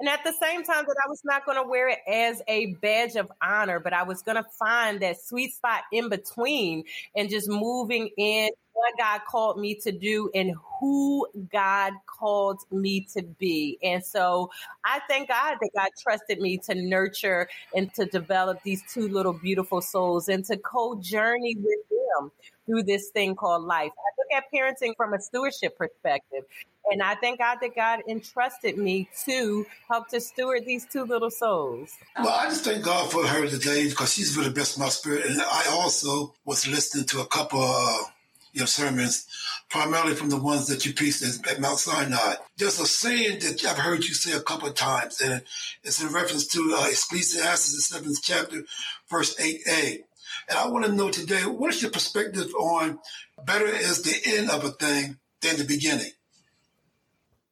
And 0.00 0.08
at 0.08 0.24
the 0.24 0.32
same 0.32 0.64
time 0.64 0.84
that 0.86 0.96
I 1.04 1.08
was 1.10 1.20
not 1.24 1.44
going 1.44 1.62
to 1.62 1.68
wear 1.68 1.88
it 1.90 1.98
as 2.08 2.40
a 2.48 2.74
badge 2.76 3.16
of 3.16 3.30
honor, 3.42 3.78
but 3.80 3.92
I 3.92 4.02
was 4.02 4.22
going 4.22 4.36
to 4.36 4.46
find 4.58 5.00
that 5.00 5.20
sweet 5.22 5.54
spot 5.54 5.82
in 5.92 6.08
between 6.08 6.84
and 7.14 7.28
just 7.28 7.50
moving 7.50 8.08
in 8.16 8.48
what 8.72 8.94
God 8.98 9.20
called 9.28 9.58
me 9.58 9.74
to 9.82 9.92
do 9.92 10.30
and 10.34 10.54
who 10.80 11.26
God 11.52 11.92
called 12.06 12.60
me 12.70 13.06
to 13.14 13.22
be. 13.22 13.78
And 13.82 14.02
so 14.02 14.50
I 14.84 15.00
thank 15.06 15.28
God 15.28 15.56
that 15.60 15.70
God 15.76 15.88
trusted 16.02 16.40
me 16.40 16.56
to 16.64 16.74
nurture 16.74 17.48
and 17.74 17.92
to 17.94 18.06
develop 18.06 18.62
these 18.62 18.82
two 18.90 19.06
little 19.06 19.34
beautiful 19.34 19.82
souls 19.82 20.28
and 20.30 20.46
to 20.46 20.56
co 20.56 20.98
journey 21.02 21.56
with 21.58 21.88
them 21.90 22.30
through 22.64 22.84
this 22.84 23.08
thing 23.10 23.34
called 23.34 23.64
life. 23.64 23.92
I 23.92 24.10
look 24.16 24.42
at 24.42 24.44
parenting 24.54 24.96
from 24.96 25.12
a 25.12 25.20
stewardship 25.20 25.76
perspective. 25.76 26.44
And 26.90 27.02
I 27.02 27.14
thank 27.14 27.38
God 27.38 27.58
that 27.60 27.74
God 27.74 28.00
entrusted 28.08 28.78
me 28.78 29.08
to 29.24 29.66
help 29.88 30.08
to 30.08 30.20
steward 30.20 30.64
these 30.64 30.86
two 30.86 31.04
little 31.04 31.30
souls. 31.30 31.96
Well, 32.16 32.28
I 32.28 32.46
just 32.48 32.64
thank 32.64 32.84
God 32.84 33.10
for 33.10 33.26
her 33.26 33.46
today 33.46 33.88
because 33.88 34.14
she's 34.14 34.36
really 34.36 34.50
blessed 34.50 34.78
my 34.78 34.88
spirit. 34.88 35.26
And 35.26 35.40
I 35.40 35.66
also 35.70 36.34
was 36.44 36.66
listening 36.66 37.06
to 37.06 37.20
a 37.20 37.26
couple 37.26 37.62
of 37.62 38.12
your 38.52 38.66
sermons 38.66 39.26
primarily 39.68 40.14
from 40.14 40.30
the 40.30 40.36
ones 40.36 40.66
that 40.66 40.84
you 40.84 40.92
preached 40.92 41.22
at 41.22 41.60
Mount 41.60 41.78
Sinai. 41.78 42.34
There's 42.56 42.80
a 42.80 42.86
saying 42.86 43.38
that 43.40 43.64
I've 43.64 43.78
heard 43.78 44.04
you 44.04 44.14
say 44.14 44.36
a 44.36 44.40
couple 44.40 44.68
of 44.68 44.74
times, 44.74 45.20
and 45.20 45.42
it's 45.84 46.02
in 46.02 46.12
reference 46.12 46.48
to 46.48 46.74
uh, 46.76 46.88
Ecclesiastes, 46.88 47.74
the 47.74 47.80
seventh 47.82 48.18
chapter, 48.22 48.62
verse 49.08 49.36
8a. 49.36 50.00
And 50.48 50.58
I 50.58 50.68
want 50.68 50.86
to 50.86 50.92
know 50.92 51.10
today, 51.10 51.42
what 51.42 51.72
is 51.72 51.82
your 51.82 51.90
perspective 51.90 52.52
on 52.58 52.98
better 53.44 53.66
is 53.66 54.02
the 54.02 54.36
end 54.36 54.50
of 54.50 54.64
a 54.64 54.70
thing 54.70 55.18
than 55.40 55.56
the 55.56 55.64
beginning? 55.64 56.10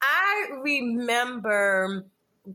I 0.01 0.47
remember 0.61 2.05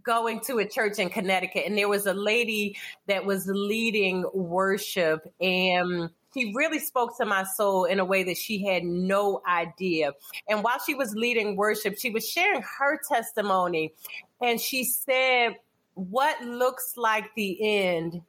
going 0.02 0.40
to 0.40 0.58
a 0.58 0.68
church 0.68 0.98
in 0.98 1.10
Connecticut, 1.10 1.64
and 1.66 1.76
there 1.76 1.88
was 1.88 2.06
a 2.06 2.14
lady 2.14 2.76
that 3.06 3.24
was 3.24 3.46
leading 3.46 4.24
worship, 4.32 5.32
and 5.40 6.10
she 6.32 6.52
really 6.54 6.80
spoke 6.80 7.16
to 7.18 7.24
my 7.24 7.44
soul 7.44 7.84
in 7.84 8.00
a 8.00 8.04
way 8.04 8.24
that 8.24 8.36
she 8.36 8.64
had 8.64 8.82
no 8.82 9.40
idea. 9.48 10.12
And 10.48 10.64
while 10.64 10.80
she 10.84 10.94
was 10.94 11.14
leading 11.14 11.56
worship, 11.56 11.96
she 11.98 12.10
was 12.10 12.28
sharing 12.28 12.62
her 12.62 13.00
testimony, 13.08 13.92
and 14.40 14.60
she 14.60 14.84
said, 14.84 15.56
What 15.94 16.42
looks 16.42 16.94
like 16.96 17.26
the 17.36 17.58
end 17.60 18.20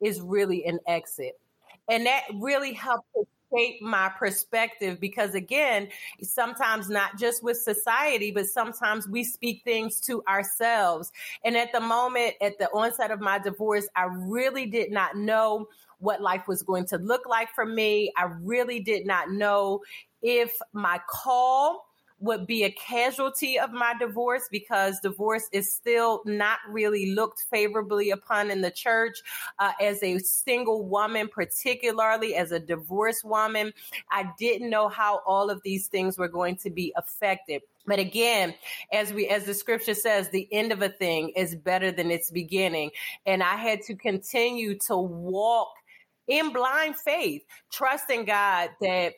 is 0.00 0.20
really 0.20 0.66
an 0.66 0.78
exit. 0.86 1.38
And 1.88 2.06
that 2.06 2.22
really 2.34 2.72
helped 2.72 3.08
shape 3.54 3.80
my 3.82 4.10
perspective 4.18 4.98
because 5.00 5.34
again 5.34 5.88
sometimes 6.22 6.88
not 6.88 7.18
just 7.18 7.42
with 7.42 7.56
society 7.56 8.30
but 8.30 8.46
sometimes 8.46 9.08
we 9.08 9.24
speak 9.24 9.62
things 9.64 10.00
to 10.00 10.22
ourselves. 10.28 11.12
And 11.44 11.56
at 11.56 11.72
the 11.72 11.80
moment 11.80 12.34
at 12.40 12.58
the 12.58 12.68
onset 12.70 13.10
of 13.10 13.20
my 13.20 13.38
divorce 13.38 13.86
i 13.96 14.04
really 14.04 14.66
did 14.66 14.90
not 14.90 15.16
know 15.16 15.68
what 15.98 16.20
life 16.20 16.46
was 16.46 16.62
going 16.62 16.86
to 16.86 16.98
look 16.98 17.26
like 17.26 17.48
for 17.54 17.64
me. 17.64 18.12
I 18.16 18.24
really 18.24 18.80
did 18.80 19.06
not 19.06 19.30
know 19.30 19.80
if 20.22 20.56
my 20.72 21.00
call 21.08 21.86
would 22.24 22.46
be 22.46 22.64
a 22.64 22.70
casualty 22.70 23.58
of 23.58 23.72
my 23.72 23.94
divorce 23.98 24.48
because 24.50 24.98
divorce 25.00 25.48
is 25.52 25.70
still 25.70 26.22
not 26.24 26.58
really 26.68 27.12
looked 27.14 27.44
favorably 27.50 28.10
upon 28.10 28.50
in 28.50 28.62
the 28.62 28.70
church. 28.70 29.22
Uh, 29.58 29.72
as 29.80 30.02
a 30.02 30.18
single 30.18 30.84
woman, 30.84 31.28
particularly 31.28 32.34
as 32.34 32.50
a 32.50 32.58
divorced 32.58 33.24
woman, 33.24 33.72
I 34.10 34.30
didn't 34.38 34.70
know 34.70 34.88
how 34.88 35.20
all 35.26 35.50
of 35.50 35.62
these 35.62 35.86
things 35.86 36.18
were 36.18 36.28
going 36.28 36.56
to 36.56 36.70
be 36.70 36.92
affected. 36.96 37.62
But 37.86 37.98
again, 37.98 38.54
as 38.92 39.12
we, 39.12 39.28
as 39.28 39.44
the 39.44 39.52
scripture 39.52 39.94
says, 39.94 40.30
the 40.30 40.48
end 40.50 40.72
of 40.72 40.80
a 40.80 40.88
thing 40.88 41.30
is 41.36 41.54
better 41.54 41.92
than 41.92 42.10
its 42.10 42.30
beginning. 42.30 42.90
And 43.26 43.42
I 43.42 43.56
had 43.56 43.82
to 43.82 43.94
continue 43.94 44.78
to 44.86 44.96
walk 44.96 45.74
in 46.26 46.54
blind 46.54 46.96
faith, 46.96 47.42
trusting 47.70 48.24
God 48.24 48.70
that 48.80 49.14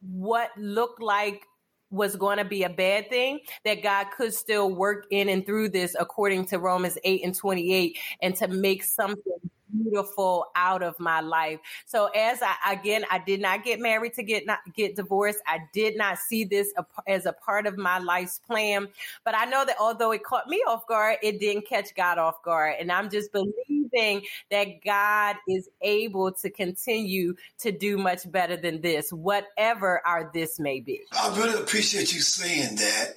what 0.00 0.50
looked 0.58 1.00
like 1.00 1.44
was 1.92 2.16
going 2.16 2.38
to 2.38 2.44
be 2.44 2.64
a 2.64 2.70
bad 2.70 3.08
thing, 3.10 3.40
that 3.64 3.82
God 3.82 4.06
could 4.16 4.34
still 4.34 4.74
work 4.74 5.06
in 5.10 5.28
and 5.28 5.46
through 5.46 5.68
this 5.68 5.94
according 6.00 6.46
to 6.46 6.58
Romans 6.58 6.98
8 7.04 7.24
and 7.24 7.34
28 7.34 7.98
and 8.22 8.34
to 8.36 8.48
make 8.48 8.82
something 8.82 9.50
beautiful 9.72 10.46
out 10.54 10.82
of 10.82 10.98
my 10.98 11.20
life. 11.20 11.60
So 11.86 12.06
as 12.06 12.40
I 12.42 12.72
again, 12.72 13.04
I 13.10 13.18
did 13.18 13.40
not 13.40 13.64
get 13.64 13.80
married 13.80 14.14
to 14.14 14.22
get 14.22 14.46
not 14.46 14.60
get 14.74 14.96
divorced. 14.96 15.40
I 15.46 15.60
did 15.72 15.96
not 15.96 16.18
see 16.18 16.44
this 16.44 16.72
as 17.06 17.26
a 17.26 17.32
part 17.32 17.66
of 17.66 17.76
my 17.76 17.98
life's 17.98 18.38
plan. 18.38 18.88
But 19.24 19.36
I 19.36 19.44
know 19.46 19.64
that 19.64 19.76
although 19.80 20.12
it 20.12 20.24
caught 20.24 20.48
me 20.48 20.62
off 20.66 20.86
guard, 20.86 21.18
it 21.22 21.40
didn't 21.40 21.66
catch 21.66 21.94
God 21.94 22.18
off 22.18 22.42
guard. 22.42 22.76
And 22.80 22.90
I'm 22.90 23.10
just 23.10 23.32
believing 23.32 24.22
that 24.50 24.84
God 24.84 25.36
is 25.48 25.68
able 25.82 26.32
to 26.32 26.50
continue 26.50 27.34
to 27.58 27.72
do 27.72 27.98
much 27.98 28.30
better 28.30 28.56
than 28.56 28.80
this, 28.80 29.12
whatever 29.12 30.00
our 30.06 30.30
this 30.32 30.58
may 30.58 30.80
be. 30.80 31.00
I 31.12 31.36
really 31.36 31.60
appreciate 31.60 32.12
you 32.12 32.20
saying 32.20 32.76
that 32.76 33.14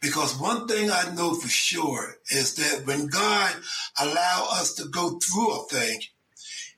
because 0.00 0.38
one 0.38 0.66
thing 0.66 0.90
I 0.90 1.12
know 1.14 1.34
for 1.34 1.48
sure 1.48 2.16
is 2.30 2.54
that 2.56 2.86
when 2.86 3.06
God 3.06 3.54
allow 4.00 4.48
us 4.52 4.74
to 4.74 4.86
go 4.88 5.18
through 5.18 5.52
a 5.52 5.64
thing, 5.68 6.00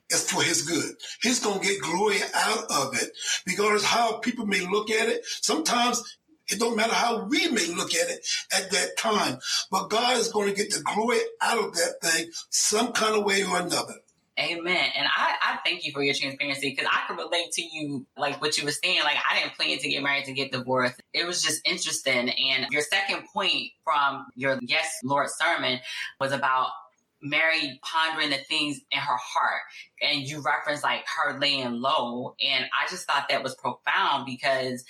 it's 0.09 0.31
for 0.31 0.41
his 0.41 0.61
good. 0.63 0.95
He's 1.21 1.43
going 1.43 1.59
to 1.59 1.65
get 1.65 1.81
glory 1.81 2.17
out 2.33 2.65
of 2.71 2.95
it. 2.95 3.11
Because 3.45 3.83
how 3.83 4.17
people 4.19 4.45
may 4.45 4.61
look 4.61 4.89
at 4.89 5.09
it, 5.09 5.25
sometimes 5.25 6.17
it 6.49 6.59
don't 6.59 6.77
matter 6.77 6.93
how 6.93 7.25
we 7.25 7.49
may 7.49 7.67
look 7.67 7.93
at 7.93 8.09
it 8.09 8.25
at 8.55 8.71
that 8.71 8.97
time, 8.97 9.39
but 9.69 9.89
God 9.89 10.17
is 10.17 10.31
going 10.31 10.49
to 10.49 10.55
get 10.55 10.73
the 10.73 10.81
glory 10.81 11.19
out 11.41 11.57
of 11.57 11.73
that 11.73 12.01
thing 12.01 12.29
some 12.49 12.93
kind 12.93 13.15
of 13.17 13.25
way 13.25 13.43
or 13.43 13.59
another. 13.59 13.95
Amen. 14.39 14.91
And 14.95 15.07
I, 15.17 15.33
I 15.41 15.57
thank 15.65 15.83
you 15.83 15.91
for 15.91 16.03
your 16.03 16.13
transparency 16.13 16.69
because 16.69 16.87
I 16.91 17.07
can 17.07 17.17
relate 17.17 17.51
to 17.53 17.63
you, 17.63 18.05
like 18.17 18.39
what 18.39 18.55
you 18.57 18.65
were 18.65 18.71
saying. 18.71 18.99
Like, 19.03 19.17
I 19.29 19.39
didn't 19.39 19.55
plan 19.55 19.79
to 19.79 19.89
get 19.89 20.03
married 20.03 20.25
to 20.25 20.33
get 20.33 20.51
divorced. 20.51 21.01
It 21.11 21.25
was 21.25 21.41
just 21.41 21.67
interesting. 21.67 22.29
And 22.29 22.67
your 22.69 22.83
second 22.83 23.23
point 23.33 23.71
from 23.83 24.27
your 24.35 24.59
Yes, 24.61 24.87
Lord 25.03 25.27
sermon 25.31 25.79
was 26.19 26.31
about 26.31 26.69
Mary 27.21 27.79
pondering 27.83 28.29
the 28.29 28.37
things 28.37 28.79
in 28.91 28.99
her 28.99 29.17
heart. 29.17 29.61
And 30.01 30.21
you 30.21 30.41
reference 30.41 30.83
like 30.83 31.05
her 31.17 31.39
laying 31.39 31.81
low. 31.81 32.35
And 32.45 32.65
I 32.65 32.89
just 32.89 33.07
thought 33.07 33.27
that 33.29 33.43
was 33.43 33.55
profound 33.55 34.25
because 34.25 34.83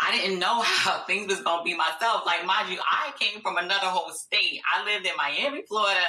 I 0.00 0.16
didn't 0.16 0.38
know 0.38 0.60
how 0.64 1.04
things 1.04 1.28
was 1.28 1.42
gonna 1.42 1.62
be 1.62 1.74
myself. 1.74 2.22
Like, 2.26 2.44
mind 2.44 2.70
you, 2.70 2.78
I 2.80 3.12
came 3.18 3.40
from 3.40 3.56
another 3.56 3.86
whole 3.86 4.10
state. 4.12 4.60
I 4.74 4.84
lived 4.84 5.06
in 5.06 5.12
Miami, 5.16 5.62
Florida, 5.68 6.00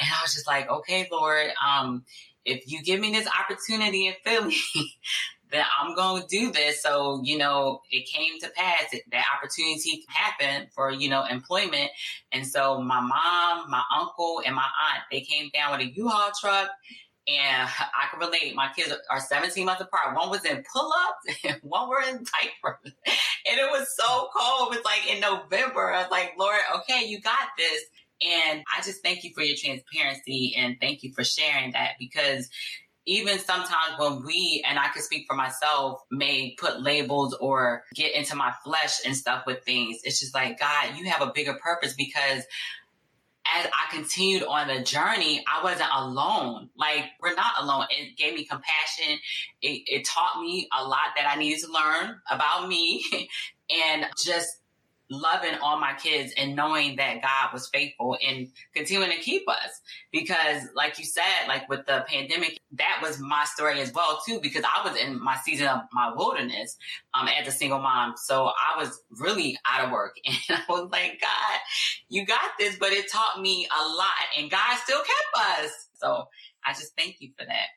and 0.00 0.08
I 0.08 0.22
was 0.22 0.34
just 0.34 0.46
like, 0.46 0.68
okay, 0.68 1.08
Lord, 1.10 1.50
um, 1.66 2.04
if 2.44 2.64
you 2.66 2.82
give 2.82 3.00
me 3.00 3.12
this 3.12 3.28
opportunity 3.28 4.08
in 4.08 4.14
Philly, 4.24 4.56
that 5.52 5.66
I'm 5.78 5.94
going 5.94 6.22
to 6.22 6.28
do 6.28 6.50
this. 6.50 6.82
So, 6.82 7.20
you 7.22 7.38
know, 7.38 7.82
it 7.90 8.08
came 8.08 8.40
to 8.40 8.48
pass. 8.50 8.94
That 9.10 9.24
opportunity 9.36 10.04
happened 10.08 10.68
for, 10.74 10.90
you 10.90 11.08
know, 11.08 11.24
employment. 11.24 11.90
And 12.32 12.46
so 12.46 12.80
my 12.80 13.00
mom, 13.00 13.70
my 13.70 13.82
uncle, 13.96 14.42
and 14.44 14.54
my 14.54 14.62
aunt, 14.62 15.04
they 15.10 15.20
came 15.20 15.50
down 15.54 15.72
with 15.72 15.86
a 15.86 15.92
U-Haul 15.94 16.30
truck. 16.40 16.70
And 17.28 17.68
I 17.78 18.08
can 18.10 18.20
relate. 18.20 18.54
My 18.54 18.70
kids 18.74 18.92
are 19.10 19.20
17 19.20 19.64
months 19.64 19.82
apart. 19.82 20.16
One 20.16 20.30
was 20.30 20.44
in 20.44 20.64
pull-ups 20.72 21.38
and 21.44 21.56
one 21.62 21.88
were 21.88 22.02
in 22.02 22.24
diapers. 22.24 22.94
And 23.44 23.58
it 23.58 23.68
was 23.72 23.88
so 23.96 24.28
cold. 24.32 24.72
It 24.72 24.76
was 24.76 24.84
like 24.84 25.12
in 25.12 25.20
November. 25.20 25.92
I 25.92 26.02
was 26.02 26.12
like, 26.12 26.34
Lord, 26.38 26.60
okay, 26.76 27.06
you 27.06 27.20
got 27.20 27.48
this. 27.58 27.82
And 28.24 28.62
I 28.72 28.80
just 28.82 29.02
thank 29.02 29.24
you 29.24 29.32
for 29.34 29.42
your 29.42 29.56
transparency 29.56 30.54
and 30.56 30.76
thank 30.80 31.02
you 31.02 31.12
for 31.12 31.24
sharing 31.24 31.72
that 31.72 31.94
because 31.98 32.48
even 33.06 33.38
sometimes 33.38 33.98
when 33.98 34.24
we, 34.24 34.64
and 34.68 34.78
I 34.78 34.88
can 34.88 35.02
speak 35.02 35.26
for 35.26 35.34
myself, 35.34 36.02
may 36.10 36.54
put 36.58 36.82
labels 36.82 37.34
or 37.34 37.82
get 37.94 38.14
into 38.14 38.36
my 38.36 38.52
flesh 38.64 39.00
and 39.04 39.16
stuff 39.16 39.44
with 39.46 39.64
things, 39.64 40.00
it's 40.04 40.20
just 40.20 40.34
like, 40.34 40.58
God, 40.58 40.96
you 40.96 41.08
have 41.10 41.22
a 41.22 41.32
bigger 41.34 41.54
purpose 41.54 41.94
because 41.94 42.44
as 43.44 43.66
I 43.66 43.94
continued 43.94 44.44
on 44.44 44.68
the 44.68 44.82
journey, 44.82 45.44
I 45.52 45.64
wasn't 45.64 45.90
alone. 45.92 46.70
Like, 46.76 47.06
we're 47.20 47.34
not 47.34 47.52
alone. 47.60 47.86
It 47.90 48.16
gave 48.16 48.34
me 48.34 48.44
compassion. 48.44 49.18
It, 49.60 49.82
it 49.86 50.04
taught 50.04 50.40
me 50.40 50.68
a 50.76 50.84
lot 50.84 51.16
that 51.16 51.28
I 51.28 51.38
needed 51.38 51.60
to 51.64 51.72
learn 51.72 52.20
about 52.30 52.68
me 52.68 53.04
and 53.70 54.06
just 54.24 54.61
loving 55.12 55.54
all 55.62 55.78
my 55.78 55.94
kids 55.94 56.32
and 56.36 56.56
knowing 56.56 56.96
that 56.96 57.22
God 57.22 57.52
was 57.52 57.68
faithful 57.68 58.16
and 58.26 58.48
continuing 58.74 59.10
to 59.10 59.18
keep 59.18 59.48
us. 59.48 59.80
Because 60.10 60.62
like 60.74 60.98
you 60.98 61.04
said, 61.04 61.46
like 61.48 61.68
with 61.68 61.86
the 61.86 62.04
pandemic, 62.08 62.58
that 62.72 63.00
was 63.02 63.18
my 63.20 63.44
story 63.44 63.80
as 63.80 63.92
well 63.92 64.20
too, 64.26 64.40
because 64.40 64.64
I 64.64 64.88
was 64.88 64.98
in 64.98 65.22
my 65.22 65.36
season 65.44 65.68
of 65.68 65.82
my 65.92 66.12
wilderness, 66.14 66.76
um, 67.14 67.28
as 67.28 67.46
a 67.46 67.52
single 67.52 67.78
mom. 67.78 68.14
So 68.16 68.46
I 68.46 68.78
was 68.78 69.02
really 69.10 69.58
out 69.66 69.84
of 69.84 69.90
work 69.90 70.16
and 70.26 70.36
I 70.48 70.62
was 70.68 70.88
like, 70.90 71.20
God, 71.20 71.60
you 72.08 72.26
got 72.26 72.40
this, 72.58 72.76
but 72.76 72.92
it 72.92 73.10
taught 73.10 73.40
me 73.40 73.66
a 73.66 73.88
lot 73.88 74.08
and 74.38 74.50
God 74.50 74.78
still 74.82 74.98
kept 75.00 75.64
us. 75.64 75.88
So 75.94 76.28
I 76.64 76.72
just 76.72 76.96
thank 76.96 77.16
you 77.20 77.30
for 77.38 77.44
that. 77.44 77.68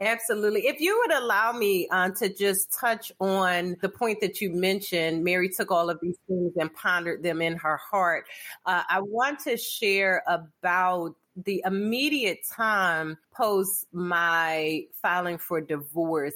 Absolutely. 0.00 0.66
If 0.66 0.80
you 0.80 0.98
would 1.00 1.16
allow 1.16 1.52
me 1.52 1.88
uh, 1.90 2.10
to 2.18 2.28
just 2.32 2.72
touch 2.78 3.10
on 3.18 3.76
the 3.80 3.88
point 3.88 4.20
that 4.20 4.40
you 4.40 4.50
mentioned, 4.50 5.24
Mary 5.24 5.48
took 5.48 5.70
all 5.70 5.88
of 5.88 5.98
these 6.02 6.16
things 6.28 6.52
and 6.56 6.72
pondered 6.74 7.22
them 7.22 7.40
in 7.40 7.56
her 7.56 7.78
heart. 7.78 8.26
Uh, 8.66 8.82
I 8.88 9.00
want 9.00 9.40
to 9.40 9.56
share 9.56 10.22
about 10.26 11.14
the 11.44 11.62
immediate 11.64 12.38
time 12.50 13.16
post 13.34 13.86
my 13.92 14.82
filing 15.00 15.38
for 15.38 15.60
divorce. 15.62 16.34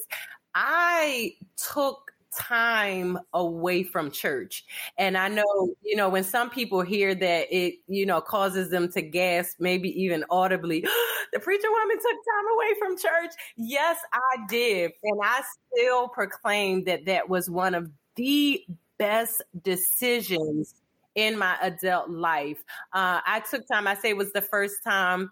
I 0.54 1.34
took 1.56 2.12
time 2.36 3.18
away 3.32 3.82
from 3.82 4.10
church. 4.10 4.64
And 4.98 5.16
I 5.16 5.28
know, 5.28 5.74
you 5.82 5.96
know, 5.96 6.08
when 6.08 6.24
some 6.24 6.50
people 6.50 6.82
hear 6.82 7.14
that 7.14 7.54
it, 7.54 7.74
you 7.86 8.06
know, 8.06 8.20
causes 8.20 8.70
them 8.70 8.90
to 8.92 9.02
gasp, 9.02 9.56
maybe 9.58 9.88
even 10.02 10.24
audibly, 10.30 10.80
the 11.32 11.40
preacher 11.40 11.70
woman 11.70 11.96
took 11.96 12.02
time 12.02 12.46
away 12.54 12.74
from 12.78 12.98
church. 12.98 13.34
Yes, 13.56 13.98
I 14.12 14.46
did. 14.48 14.92
And 15.02 15.20
I 15.22 15.42
still 15.74 16.08
proclaim 16.08 16.84
that 16.84 17.06
that 17.06 17.28
was 17.28 17.50
one 17.50 17.74
of 17.74 17.90
the 18.16 18.64
best 18.98 19.42
decisions 19.62 20.74
in 21.14 21.38
my 21.38 21.56
adult 21.60 22.10
life. 22.10 22.58
Uh, 22.92 23.20
I 23.26 23.42
took 23.50 23.66
time, 23.66 23.86
I 23.86 23.94
say 23.94 24.10
it 24.10 24.16
was 24.16 24.32
the 24.32 24.42
first 24.42 24.76
time 24.84 25.30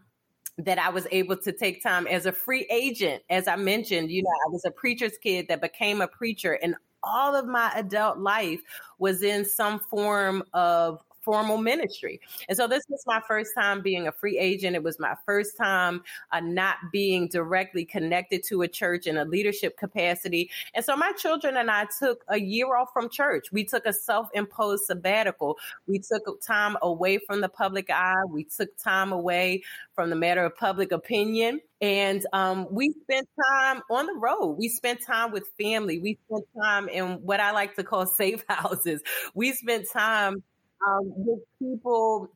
that 0.59 0.78
I 0.78 0.88
was 0.88 1.07
able 1.12 1.37
to 1.37 1.52
take 1.52 1.83
time 1.83 2.07
as 2.09 2.26
a 2.26 2.33
free 2.33 2.67
agent. 2.71 3.23
As 3.31 3.47
I 3.47 3.57
mentioned, 3.57 4.11
you 4.11 4.23
know, 4.23 4.31
I 4.47 4.50
was 4.50 4.64
a 4.64 4.73
preacher's 4.73 5.17
kid 5.19 5.47
that 5.49 5.61
became 5.61 6.00
a 6.00 6.09
preacher 6.09 6.52
and 6.52 6.75
all 7.02 7.35
of 7.35 7.47
my 7.47 7.73
adult 7.75 8.19
life 8.19 8.61
was 8.99 9.23
in 9.23 9.45
some 9.45 9.78
form 9.78 10.43
of 10.52 11.02
formal 11.28 11.58
ministry. 11.58 12.18
And 12.49 12.56
so 12.56 12.66
this 12.66 12.82
was 12.88 13.02
my 13.06 13.20
first 13.28 13.52
time 13.54 13.82
being 13.82 14.08
a 14.08 14.12
free 14.12 14.38
agent. 14.38 14.75
It 14.75 14.82
was 14.82 14.99
my 14.99 15.14
first 15.26 15.58
time 15.58 16.02
uh, 16.32 16.40
not 16.40 16.76
being 16.90 17.28
directly 17.28 17.85
connected 17.85 18.42
to 18.44 18.62
a 18.62 18.68
church 18.68 19.06
in 19.06 19.18
a 19.18 19.26
leadership 19.26 19.76
capacity. 19.76 20.50
And 20.75 20.82
so 20.82 20.97
my 20.97 21.12
children 21.12 21.58
and 21.58 21.70
I 21.70 21.87
took 21.99 22.25
a 22.28 22.40
year 22.40 22.75
off 22.75 22.94
from 22.94 23.11
church. 23.11 23.52
We 23.52 23.62
took 23.62 23.85
a 23.85 23.92
self 23.92 24.30
imposed 24.32 24.87
sabbatical. 24.87 25.58
We 25.87 25.99
took 25.99 26.40
time 26.40 26.78
away 26.80 27.18
from 27.18 27.42
the 27.42 27.50
public 27.50 27.90
eye. 27.90 28.25
We 28.30 28.44
took 28.44 28.75
time 28.78 29.12
away 29.12 29.64
from 29.92 30.08
the 30.08 30.16
matter 30.16 30.47
of 30.47 30.56
public 30.56 30.92
opinion. 30.92 31.61
And 31.80 32.25
um, 32.32 32.66
we 32.70 32.92
spent 33.02 33.28
time 33.52 33.82
on 33.90 34.06
the 34.06 34.14
road. 34.14 34.56
We 34.58 34.68
spent 34.68 35.00
time 35.04 35.30
with 35.30 35.47
family. 35.61 35.99
We 35.99 36.18
spent 36.28 36.44
time 36.61 36.88
in 36.88 37.23
what 37.23 37.38
I 37.38 37.52
like 37.52 37.76
to 37.76 37.85
call 37.85 38.06
safe 38.06 38.44
houses. 38.49 39.02
We 39.35 39.52
spent 39.52 39.87
time 39.92 40.42
um, 40.87 41.12
with 41.16 41.40
people 41.58 42.30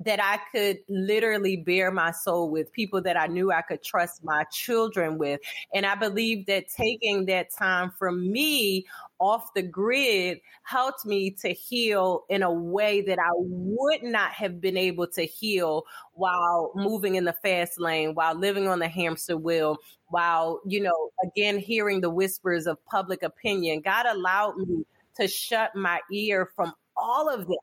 that 0.00 0.22
I 0.22 0.38
could 0.52 0.78
literally 0.88 1.56
bare 1.56 1.90
my 1.90 2.10
soul 2.10 2.50
with, 2.50 2.72
people 2.72 3.00
that 3.02 3.16
I 3.16 3.26
knew 3.26 3.52
I 3.52 3.62
could 3.62 3.82
trust 3.82 4.24
my 4.24 4.44
children 4.52 5.18
with. 5.18 5.40
And 5.72 5.86
I 5.86 5.94
believe 5.94 6.46
that 6.46 6.68
taking 6.68 7.26
that 7.26 7.50
time 7.50 7.92
from 7.98 8.30
me 8.30 8.86
off 9.18 9.54
the 9.54 9.62
grid 9.62 10.40
helped 10.64 11.06
me 11.06 11.30
to 11.30 11.50
heal 11.50 12.24
in 12.28 12.42
a 12.42 12.52
way 12.52 13.00
that 13.02 13.18
I 13.18 13.30
would 13.34 14.02
not 14.02 14.32
have 14.32 14.60
been 14.60 14.76
able 14.76 15.06
to 15.08 15.22
heal 15.22 15.84
while 16.14 16.72
moving 16.74 17.14
in 17.14 17.24
the 17.24 17.32
fast 17.32 17.80
lane, 17.80 18.14
while 18.14 18.34
living 18.34 18.66
on 18.68 18.80
the 18.80 18.88
hamster 18.88 19.36
wheel, 19.36 19.78
while, 20.08 20.60
you 20.66 20.80
know, 20.82 21.10
again, 21.22 21.58
hearing 21.58 22.00
the 22.00 22.10
whispers 22.10 22.66
of 22.66 22.84
public 22.86 23.22
opinion. 23.22 23.80
God 23.80 24.06
allowed 24.06 24.56
me 24.58 24.84
to 25.16 25.28
shut 25.28 25.74
my 25.76 26.00
ear 26.12 26.50
from 26.56 26.74
all 26.96 27.28
of 27.28 27.46
that 27.46 27.58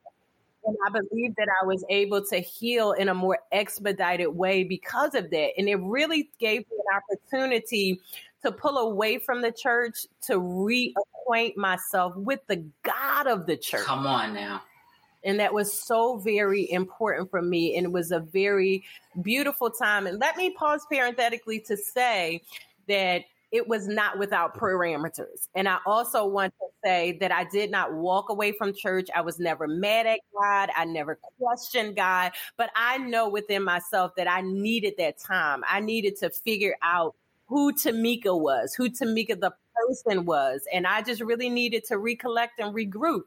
and 0.65 0.77
I 0.85 0.89
believe 0.89 1.35
that 1.37 1.47
I 1.61 1.65
was 1.65 1.83
able 1.89 2.23
to 2.25 2.37
heal 2.37 2.91
in 2.91 3.09
a 3.09 3.13
more 3.13 3.39
expedited 3.51 4.27
way 4.29 4.63
because 4.63 5.15
of 5.15 5.29
that. 5.31 5.51
And 5.57 5.67
it 5.67 5.79
really 5.81 6.29
gave 6.39 6.59
me 6.69 6.77
an 6.77 7.01
opportunity 7.01 7.99
to 8.43 8.51
pull 8.51 8.77
away 8.77 9.19
from 9.19 9.41
the 9.41 9.51
church 9.51 10.05
to 10.23 10.33
reacquaint 10.39 11.57
myself 11.57 12.15
with 12.15 12.39
the 12.47 12.63
God 12.83 13.27
of 13.27 13.45
the 13.45 13.57
church. 13.57 13.85
Come 13.85 14.05
on 14.07 14.33
now. 14.33 14.61
And 15.23 15.39
that 15.39 15.53
was 15.53 15.71
so 15.71 16.17
very 16.17 16.71
important 16.71 17.29
for 17.29 17.41
me. 17.41 17.75
And 17.77 17.85
it 17.85 17.91
was 17.91 18.11
a 18.11 18.19
very 18.19 18.83
beautiful 19.21 19.69
time. 19.69 20.07
And 20.07 20.19
let 20.19 20.35
me 20.35 20.49
pause 20.51 20.85
parenthetically 20.91 21.59
to 21.61 21.77
say 21.77 22.41
that 22.87 23.23
it 23.51 23.67
was 23.67 23.87
not 23.87 24.17
without 24.17 24.55
mm-hmm. 24.55 24.65
parameters. 24.65 25.47
And 25.55 25.67
I 25.67 25.77
also 25.85 26.25
want 26.25 26.53
to 26.59 26.67
say 26.83 27.17
that 27.19 27.31
I 27.31 27.43
did 27.45 27.69
not 27.69 27.93
walk 27.93 28.29
away 28.29 28.51
from 28.53 28.73
church. 28.73 29.09
I 29.13 29.21
was 29.21 29.39
never 29.39 29.67
mad 29.67 30.07
at 30.07 30.19
God. 30.39 30.69
I 30.75 30.85
never 30.85 31.19
questioned 31.37 31.95
God. 31.95 32.31
But 32.57 32.71
I 32.75 32.97
know 32.97 33.29
within 33.29 33.63
myself 33.63 34.13
that 34.17 34.29
I 34.29 34.41
needed 34.41 34.93
that 34.97 35.17
time. 35.19 35.63
I 35.69 35.79
needed 35.79 36.17
to 36.17 36.29
figure 36.29 36.75
out 36.81 37.15
who 37.47 37.73
Tamika 37.73 38.39
was, 38.39 38.73
who 38.73 38.89
Tamika 38.89 39.37
the 39.39 39.51
person 39.75 40.25
was. 40.25 40.61
And 40.73 40.85
I 40.87 41.01
just 41.01 41.21
really 41.21 41.49
needed 41.49 41.83
to 41.85 41.97
recollect 41.97 42.59
and 42.59 42.73
regroup. 42.73 43.21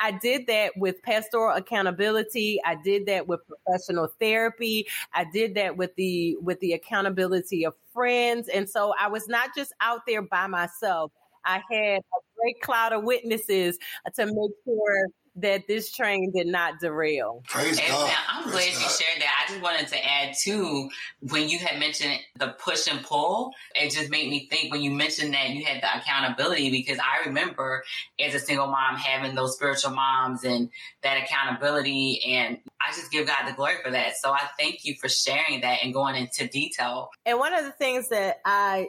I 0.00 0.12
did 0.22 0.46
that 0.46 0.72
with 0.76 1.02
pastoral 1.02 1.56
accountability. 1.56 2.60
I 2.64 2.76
did 2.76 3.06
that 3.06 3.26
with 3.26 3.40
professional 3.46 4.08
therapy. 4.20 4.86
I 5.14 5.24
did 5.32 5.54
that 5.56 5.76
with 5.76 5.94
the 5.96 6.36
with 6.40 6.60
the 6.60 6.72
accountability 6.72 7.64
of 7.66 7.74
friends. 7.92 8.48
And 8.48 8.68
so 8.68 8.94
I 8.98 9.08
was 9.08 9.28
not 9.28 9.50
just 9.56 9.72
out 9.80 10.00
there 10.06 10.22
by 10.22 10.46
myself. 10.46 11.12
I 11.44 11.60
had 11.70 11.98
a 11.98 12.20
great 12.40 12.60
cloud 12.62 12.92
of 12.92 13.04
witnesses 13.04 13.78
to 14.14 14.26
make 14.26 14.52
sure 14.64 15.06
that 15.36 15.66
this 15.66 15.90
train 15.90 16.30
did 16.34 16.46
not 16.46 16.78
derail. 16.78 17.42
Praise 17.48 17.80
God. 17.80 18.12
I'm 18.28 18.42
Praise 18.44 18.52
glad 18.52 18.72
God. 18.74 18.82
you 18.82 18.88
shared 18.88 19.22
that. 19.22 19.44
I 19.44 19.50
just 19.50 19.62
wanted 19.62 19.88
to 19.88 20.06
add 20.06 20.34
too, 20.38 20.90
when 21.20 21.48
you 21.48 21.58
had 21.58 21.78
mentioned 21.80 22.18
the 22.38 22.48
push 22.48 22.86
and 22.86 23.02
pull, 23.02 23.52
it 23.74 23.92
just 23.92 24.10
made 24.10 24.28
me 24.28 24.46
think 24.50 24.70
when 24.70 24.82
you 24.82 24.90
mentioned 24.90 25.32
that 25.32 25.50
you 25.50 25.64
had 25.64 25.82
the 25.82 25.96
accountability 25.96 26.70
because 26.70 26.98
I 26.98 27.26
remember 27.26 27.82
as 28.20 28.34
a 28.34 28.38
single 28.38 28.66
mom 28.66 28.96
having 28.96 29.34
those 29.34 29.54
spiritual 29.54 29.92
moms 29.92 30.44
and 30.44 30.68
that 31.02 31.22
accountability 31.22 32.22
and 32.26 32.58
I 32.80 32.92
just 32.92 33.10
give 33.10 33.26
God 33.26 33.48
the 33.48 33.54
glory 33.54 33.76
for 33.82 33.90
that. 33.90 34.16
So 34.16 34.32
I 34.32 34.42
thank 34.58 34.84
you 34.84 34.96
for 35.00 35.08
sharing 35.08 35.62
that 35.62 35.78
and 35.82 35.94
going 35.94 36.16
into 36.16 36.46
detail. 36.46 37.10
And 37.24 37.38
one 37.38 37.54
of 37.54 37.64
the 37.64 37.72
things 37.72 38.08
that 38.10 38.40
I 38.44 38.88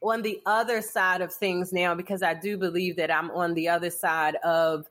on 0.00 0.22
the 0.22 0.40
other 0.46 0.80
side 0.80 1.22
of 1.22 1.32
things 1.32 1.72
now 1.72 1.94
because 1.94 2.22
I 2.22 2.34
do 2.34 2.56
believe 2.56 2.96
that 2.96 3.10
I'm 3.10 3.30
on 3.32 3.54
the 3.54 3.68
other 3.68 3.90
side 3.90 4.36
of 4.44 4.86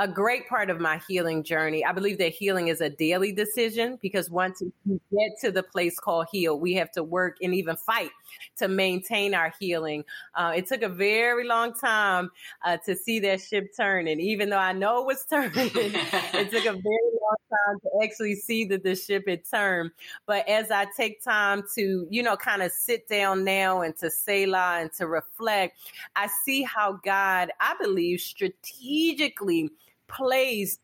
a 0.00 0.06
great 0.06 0.48
part 0.48 0.70
of 0.70 0.80
my 0.80 1.00
healing 1.08 1.42
journey. 1.42 1.84
I 1.84 1.90
believe 1.90 2.18
that 2.18 2.32
healing 2.32 2.68
is 2.68 2.80
a 2.80 2.88
daily 2.88 3.32
decision 3.32 3.98
because 4.00 4.30
once 4.30 4.62
we 4.86 5.00
get 5.10 5.40
to 5.40 5.50
the 5.50 5.64
place 5.64 5.98
called 5.98 6.28
heal, 6.30 6.58
we 6.58 6.74
have 6.74 6.92
to 6.92 7.02
work 7.02 7.36
and 7.42 7.52
even 7.52 7.76
fight 7.76 8.10
to 8.58 8.68
maintain 8.68 9.34
our 9.34 9.52
healing. 9.58 10.04
Uh, 10.36 10.52
it 10.54 10.68
took 10.68 10.82
a 10.82 10.88
very 10.88 11.44
long 11.44 11.74
time 11.74 12.30
uh, 12.64 12.76
to 12.86 12.94
see 12.94 13.18
that 13.20 13.40
ship 13.40 13.72
turning, 13.76 14.20
even 14.20 14.50
though 14.50 14.58
I 14.58 14.72
know 14.72 15.00
it 15.00 15.06
was 15.06 15.24
turning. 15.30 15.52
it 15.54 16.50
took 16.50 16.64
a 16.64 16.72
very 16.72 17.12
long 17.20 17.36
time 17.50 17.80
to 17.82 18.04
actually 18.04 18.36
see 18.36 18.64
that 18.66 18.84
the 18.84 18.94
ship 18.94 19.24
had 19.26 19.42
turned. 19.50 19.90
But 20.26 20.48
as 20.48 20.70
I 20.70 20.86
take 20.96 21.24
time 21.24 21.64
to, 21.74 22.06
you 22.08 22.22
know, 22.22 22.36
kind 22.36 22.62
of 22.62 22.70
sit 22.70 23.08
down 23.08 23.42
now 23.42 23.80
and 23.80 23.96
to 23.96 24.10
Selah 24.10 24.78
and 24.80 24.92
to 24.92 25.08
reflect, 25.08 25.76
I 26.14 26.28
see 26.44 26.62
how 26.62 27.00
God, 27.04 27.50
I 27.58 27.74
believe, 27.80 28.20
strategically 28.20 29.70
placed 30.08 30.80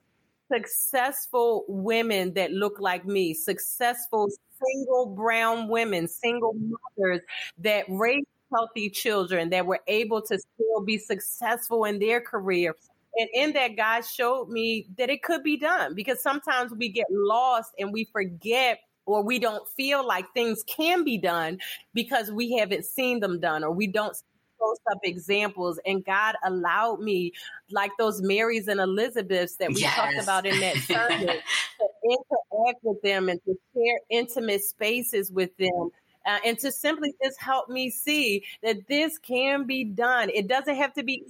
successful 0.53 1.65
women 1.69 2.35
that 2.35 2.53
look 2.53 2.79
like 2.79 3.05
me, 3.07 3.35
successful 3.35 4.29
single 4.65 5.07
brown 5.07 5.69
women, 5.69 6.07
single 6.07 6.55
mothers 6.55 7.21
that 7.59 7.85
raised 7.89 8.27
healthy 8.53 8.89
children 8.89 9.51
that 9.51 9.67
were 9.67 9.81
able 9.89 10.23
to 10.23 10.39
still 10.39 10.81
be 10.85 10.99
successful 10.99 11.85
in 11.85 11.99
their 11.99 12.21
career. 12.21 12.75
And 13.17 13.29
in 13.33 13.53
that, 13.53 13.77
God 13.77 14.05
showed 14.05 14.49
me 14.49 14.87
that 14.99 15.11
it 15.11 15.23
could 15.23 15.43
be 15.43 15.57
done 15.57 15.95
because 15.95 16.23
sometimes 16.23 16.73
we 16.73 16.89
get 16.89 17.07
lost 17.11 17.73
and 17.79 17.93
we 17.93 18.05
forget 18.13 18.81
or 19.07 19.23
we 19.23 19.39
don't 19.39 19.69
feel 19.69 20.07
like 20.07 20.25
things 20.33 20.65
can 20.65 21.05
be 21.05 21.19
done 21.19 21.59
because 21.93 22.31
we 22.31 22.57
haven't 22.57 22.85
seen 22.85 23.21
them 23.21 23.39
done 23.39 23.63
or 23.63 23.71
we 23.71 23.87
don't 23.87 24.17
up 24.91 24.99
examples. 25.03 25.79
And 25.87 26.05
God 26.05 26.35
allowed 26.45 27.01
me, 27.01 27.33
like 27.71 27.91
those 27.99 28.21
Marys 28.23 28.69
and 28.69 28.81
Elizabeths 28.81 29.57
that 29.57 29.71
we 29.71 29.81
Yes. 29.81 29.95
talked 29.97 30.23
about 30.23 30.47
in 30.47 30.59
that 30.61 30.77
sermon, 30.89 31.27
to 31.27 31.89
interact 32.05 32.79
with 32.83 33.01
them 33.03 33.29
and 33.29 33.41
to 33.45 33.57
share 33.75 34.01
intimate 34.11 34.63
spaces 34.63 35.31
with 35.31 35.57
them. 35.59 35.91
Uh, 36.27 36.39
and 36.47 36.59
to 36.59 36.73
simply 36.73 37.13
just 37.23 37.39
help 37.39 37.69
me 37.69 37.91
see 37.91 38.43
that 38.63 38.79
this 38.89 39.19
can 39.19 39.67
be 39.67 39.85
done. 39.85 40.31
It 40.31 40.49
doesn't 40.49 40.75
have 40.77 40.95
to 40.95 41.03
be 41.03 41.23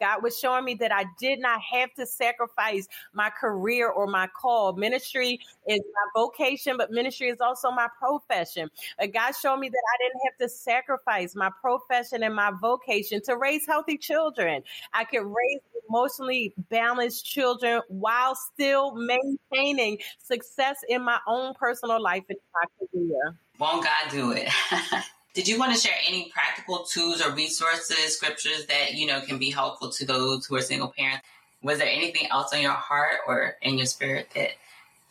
God 0.00 0.22
was 0.22 0.38
showing 0.38 0.64
me 0.64 0.74
that 0.74 0.92
I 0.92 1.06
did 1.18 1.40
not 1.40 1.60
have 1.60 1.92
to 1.94 2.06
sacrifice 2.06 2.88
my 3.12 3.30
career 3.30 3.88
or 3.88 4.06
my 4.06 4.28
call. 4.28 4.74
Ministry 4.74 5.38
is 5.66 5.80
my 5.80 6.20
vocation, 6.20 6.76
but 6.76 6.90
ministry 6.90 7.28
is 7.28 7.40
also 7.40 7.70
my 7.70 7.88
profession. 7.98 8.70
Uh, 9.00 9.06
God 9.06 9.32
showed 9.32 9.58
me 9.58 9.68
that 9.68 9.82
I 9.94 9.96
didn't 10.04 10.20
have 10.24 10.38
to 10.40 10.48
sacrifice 10.48 11.34
my 11.34 11.50
profession 11.60 12.22
and 12.22 12.34
my 12.34 12.52
vocation 12.60 13.22
to 13.22 13.36
raise 13.36 13.66
healthy 13.66 13.98
children. 13.98 14.62
I 14.92 15.04
could 15.04 15.24
raise 15.24 15.60
emotionally 15.88 16.54
balanced 16.70 17.24
children 17.24 17.82
while 17.88 18.34
still 18.34 18.94
maintaining 18.94 19.98
success 20.18 20.78
in 20.88 21.02
my 21.02 21.18
own 21.26 21.54
personal 21.54 22.00
life 22.00 22.24
and 22.28 22.38
my 22.54 22.86
career. 22.86 23.36
Won't 23.58 23.84
God 23.84 24.10
do 24.10 24.32
it? 24.32 24.48
Did 25.34 25.48
you 25.48 25.58
want 25.58 25.74
to 25.74 25.80
share 25.80 25.96
any 26.06 26.30
practical 26.30 26.80
tools 26.84 27.22
or 27.22 27.32
resources, 27.32 28.16
scriptures 28.16 28.66
that 28.66 28.92
you 28.94 29.06
know 29.06 29.22
can 29.22 29.38
be 29.38 29.50
helpful 29.50 29.88
to 29.88 30.04
those 30.04 30.44
who 30.44 30.56
are 30.56 30.60
single 30.60 30.88
parents? 30.88 31.26
Was 31.62 31.78
there 31.78 31.88
anything 31.88 32.28
else 32.30 32.52
on 32.52 32.60
your 32.60 32.72
heart 32.72 33.20
or 33.26 33.56
in 33.62 33.78
your 33.78 33.86
spirit 33.86 34.28
that 34.34 34.50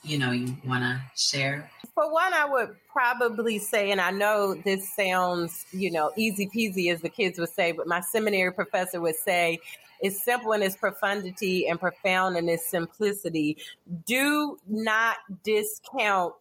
you 0.04 0.20
know 0.20 0.32
you 0.32 0.56
want 0.64 0.84
to 0.84 1.02
share? 1.16 1.72
For 1.96 2.12
one, 2.12 2.34
I 2.34 2.46
would 2.46 2.76
probably 2.92 3.58
say, 3.58 3.90
and 3.90 4.00
I 4.00 4.12
know 4.12 4.54
this 4.54 4.94
sounds, 4.94 5.66
you 5.72 5.90
know, 5.90 6.12
easy 6.16 6.48
peasy 6.48 6.94
as 6.94 7.02
the 7.02 7.10
kids 7.10 7.40
would 7.40 7.50
say, 7.50 7.72
but 7.72 7.88
my 7.88 8.02
seminary 8.02 8.54
professor 8.54 9.02
would 9.02 9.16
say, 9.16 9.60
it's 10.02 10.24
simple 10.24 10.52
in 10.54 10.62
its 10.62 10.76
profundity 10.76 11.68
and 11.68 11.80
profound 11.80 12.38
in 12.38 12.48
its 12.48 12.70
simplicity. 12.70 13.58
Do 14.06 14.60
not 14.68 15.18
discount 15.44 16.36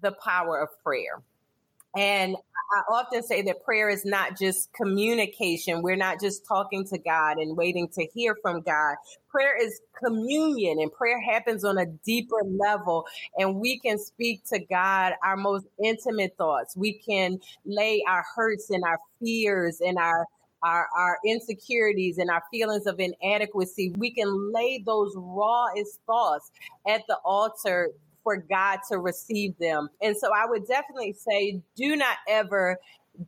the 0.00 0.12
power 0.12 0.58
of 0.58 0.68
prayer. 0.82 1.22
And 1.96 2.36
I 2.74 2.92
often 2.92 3.22
say 3.22 3.42
that 3.42 3.64
prayer 3.64 3.88
is 3.88 4.04
not 4.04 4.38
just 4.38 4.72
communication. 4.74 5.82
We're 5.82 5.96
not 5.96 6.20
just 6.20 6.46
talking 6.46 6.84
to 6.88 6.98
God 6.98 7.38
and 7.38 7.56
waiting 7.56 7.88
to 7.94 8.06
hear 8.12 8.36
from 8.42 8.60
God. 8.60 8.96
Prayer 9.30 9.56
is 9.60 9.80
communion 10.04 10.78
and 10.80 10.92
prayer 10.92 11.20
happens 11.20 11.64
on 11.64 11.78
a 11.78 11.86
deeper 11.86 12.42
level 12.58 13.06
and 13.38 13.56
we 13.56 13.78
can 13.78 13.98
speak 13.98 14.44
to 14.52 14.58
God 14.58 15.14
our 15.24 15.36
most 15.36 15.66
intimate 15.82 16.34
thoughts. 16.36 16.76
We 16.76 16.98
can 16.98 17.38
lay 17.64 18.02
our 18.08 18.24
hurts 18.34 18.68
and 18.70 18.84
our 18.84 18.98
fears 19.20 19.80
and 19.80 19.96
our 19.96 20.26
our, 20.62 20.88
our 20.96 21.18
insecurities 21.24 22.18
and 22.18 22.30
our 22.30 22.42
feelings 22.50 22.86
of 22.86 22.98
inadequacy, 22.98 23.92
we 23.98 24.10
can 24.10 24.52
lay 24.52 24.82
those 24.84 25.12
rawest 25.16 26.00
thoughts 26.06 26.50
at 26.88 27.02
the 27.08 27.16
altar 27.24 27.90
for 28.26 28.36
God 28.36 28.80
to 28.88 28.98
receive 28.98 29.56
them. 29.60 29.88
And 30.02 30.16
so 30.16 30.30
I 30.34 30.50
would 30.50 30.66
definitely 30.66 31.12
say 31.12 31.62
do 31.76 31.94
not 31.94 32.16
ever 32.28 32.76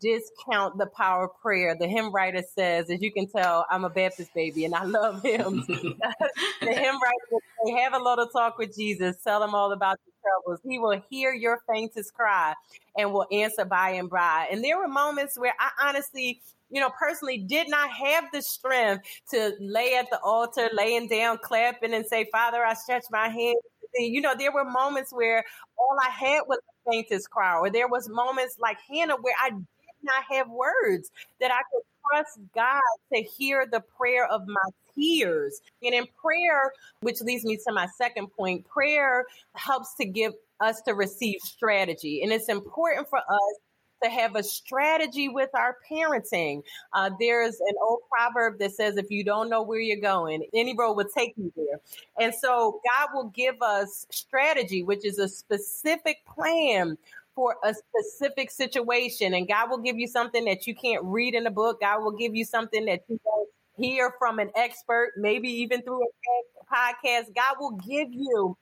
discount 0.01 0.77
the 0.77 0.87
power 0.87 1.27
of 1.27 1.41
prayer. 1.41 1.77
The 1.79 1.87
hymn 1.87 2.13
writer 2.13 2.43
says, 2.57 2.91
as 2.91 3.01
you 3.01 3.13
can 3.13 3.29
tell, 3.29 3.65
I'm 3.71 3.85
a 3.85 3.91
Baptist 3.91 4.35
baby 4.35 4.65
and 4.65 4.75
I 4.75 4.83
love 4.83 5.23
him. 5.23 5.65
the 5.69 6.67
hymn 6.67 6.97
writer 7.01 7.45
say, 7.65 7.73
have 7.81 7.95
a 7.95 8.03
little 8.03 8.27
talk 8.27 8.59
with 8.59 8.75
Jesus. 8.75 9.15
Tell 9.23 9.41
him 9.41 9.55
all 9.55 9.71
about 9.71 9.99
your 10.05 10.33
troubles. 10.43 10.61
He 10.69 10.81
will 10.81 11.01
hear 11.09 11.33
your 11.33 11.61
faintest 11.73 12.13
cry 12.15 12.55
and 12.97 13.13
will 13.13 13.27
answer 13.31 13.65
by 13.65 13.91
and 13.91 14.11
by. 14.11 14.49
And 14.51 14.65
there 14.65 14.79
were 14.79 14.89
moments 14.89 15.39
where 15.39 15.55
I 15.61 15.89
honestly 15.89 16.41
you 16.71 16.83
know, 16.83 16.91
personally 16.99 17.39
did 17.39 17.67
not 17.71 17.89
have 17.89 18.25
the 18.31 18.43
strength 18.43 19.07
to 19.31 19.55
lay 19.59 19.95
at 19.95 20.11
the 20.11 20.21
altar, 20.21 20.69
laying 20.75 21.09
down, 21.09 21.39
clapping, 21.43 21.95
and 21.95 22.05
say, 22.05 22.27
Father, 22.31 22.63
I 22.63 22.75
stretch 22.75 23.05
my 23.11 23.29
hand. 23.29 23.57
You 23.99 24.21
know, 24.21 24.35
there 24.37 24.53
were 24.53 24.65
moments 24.65 25.13
where 25.13 25.45
all 25.79 25.97
I 26.01 26.11
had 26.11 26.43
was 26.47 26.59
the 26.59 26.93
faintest 26.93 27.31
cry, 27.31 27.57
or 27.59 27.71
there 27.71 27.89
was 27.89 28.09
moments 28.09 28.57
like 28.59 28.79
Hannah 28.89 29.17
where 29.21 29.35
I 29.43 29.51
did 29.51 29.67
not 30.03 30.25
have 30.31 30.49
words 30.49 31.11
that 31.41 31.51
I 31.51 31.61
could 31.73 31.83
trust 32.11 32.39
God 32.55 32.81
to 33.13 33.23
hear 33.23 33.67
the 33.71 33.83
prayer 33.97 34.27
of 34.27 34.43
my 34.47 34.71
tears. 34.95 35.61
And 35.83 35.95
in 35.95 36.07
prayer, 36.21 36.73
which 37.01 37.21
leads 37.21 37.45
me 37.45 37.57
to 37.57 37.73
my 37.73 37.87
second 37.97 38.29
point, 38.37 38.67
prayer 38.67 39.25
helps 39.55 39.95
to 39.97 40.07
give 40.07 40.33
us 40.61 40.81
to 40.83 40.95
receive 40.95 41.41
strategy. 41.43 42.23
And 42.23 42.33
it's 42.33 42.49
important 42.49 43.09
for 43.09 43.19
us 43.19 43.59
to 44.03 44.09
have 44.11 44.37
a 44.37 44.43
strategy 44.43 45.29
with 45.29 45.51
our 45.55 45.77
parenting. 45.91 46.63
Uh, 46.93 47.11
there's 47.19 47.61
an 47.61 47.75
old 47.83 48.01
proverb 48.11 48.59
that 48.59 48.73
says, 48.73 48.97
if 48.97 49.11
you 49.11 49.25
don't 49.25 49.49
know 49.49 49.63
where 49.63 49.81
you're 49.81 50.01
going, 50.01 50.47
any 50.55 50.75
road 50.77 50.95
will 50.95 51.09
take 51.15 51.35
you 51.37 51.53
there. 51.57 51.81
And 52.19 52.35
so 52.35 52.81
God 52.85 53.09
will 53.15 53.31
give 53.35 53.61
us 53.63 54.07
strategy, 54.11 54.83
which 54.83 55.05
is 55.05 55.19
a 55.19 55.29
specific 55.29 56.19
plan 56.27 56.97
for 57.35 57.57
a 57.65 57.73
specific 57.73 58.51
situation. 58.51 59.35
And 59.35 59.47
God 59.47 59.71
will 59.71 59.79
give 59.79 59.97
you 59.97 60.09
something 60.09 60.45
that 60.47 60.67
you 60.67 60.75
can't 60.75 61.05
read 61.05 61.35
in 61.35 61.47
a 61.47 61.51
book. 61.51 61.81
God 61.81 62.03
will 62.03 62.13
give 62.13 62.35
you 62.35 62.45
something 62.45 62.85
that 62.87 63.03
you 63.09 63.21
don't 63.25 63.49
hear 63.77 64.13
from 64.19 64.41
an 64.41 64.51
expert, 64.57 65.13
maybe 65.17 65.49
even 65.49 65.83
through 65.83 66.03
a 66.03 66.75
podcast. 66.75 67.35
God 67.35 67.57
will 67.61 67.77
give 67.77 68.13
you 68.13 68.57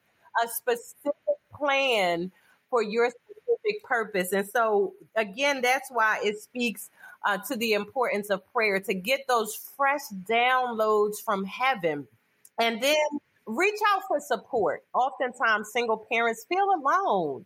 a 0.44 0.49
specific 0.49 1.14
plan 1.55 2.31
for 2.68 2.83
your 2.83 3.11
specific 3.47 3.83
purpose. 3.85 4.33
And 4.33 4.47
so, 4.49 4.95
again, 5.15 5.63
that's 5.63 5.91
why 5.91 6.21
it 6.23 6.41
speaks 6.41 6.91
uh, 7.25 7.39
to 7.49 7.57
the 7.57 7.73
importance 7.73 8.31
of 8.31 8.41
prayer 8.53 8.81
to 8.81 8.95
get 8.95 9.21
those 9.29 9.55
fresh 9.77 10.03
downloads 10.29 11.17
from 11.25 11.45
heaven. 11.45 12.07
And 12.61 12.83
then 12.83 12.97
reach 13.47 13.79
out 13.95 14.03
for 14.09 14.21
support. 14.21 14.85
Oftentimes, 14.95 15.73
single 15.73 16.07
parents 16.11 16.47
feel 16.49 16.67
alone. 16.75 17.45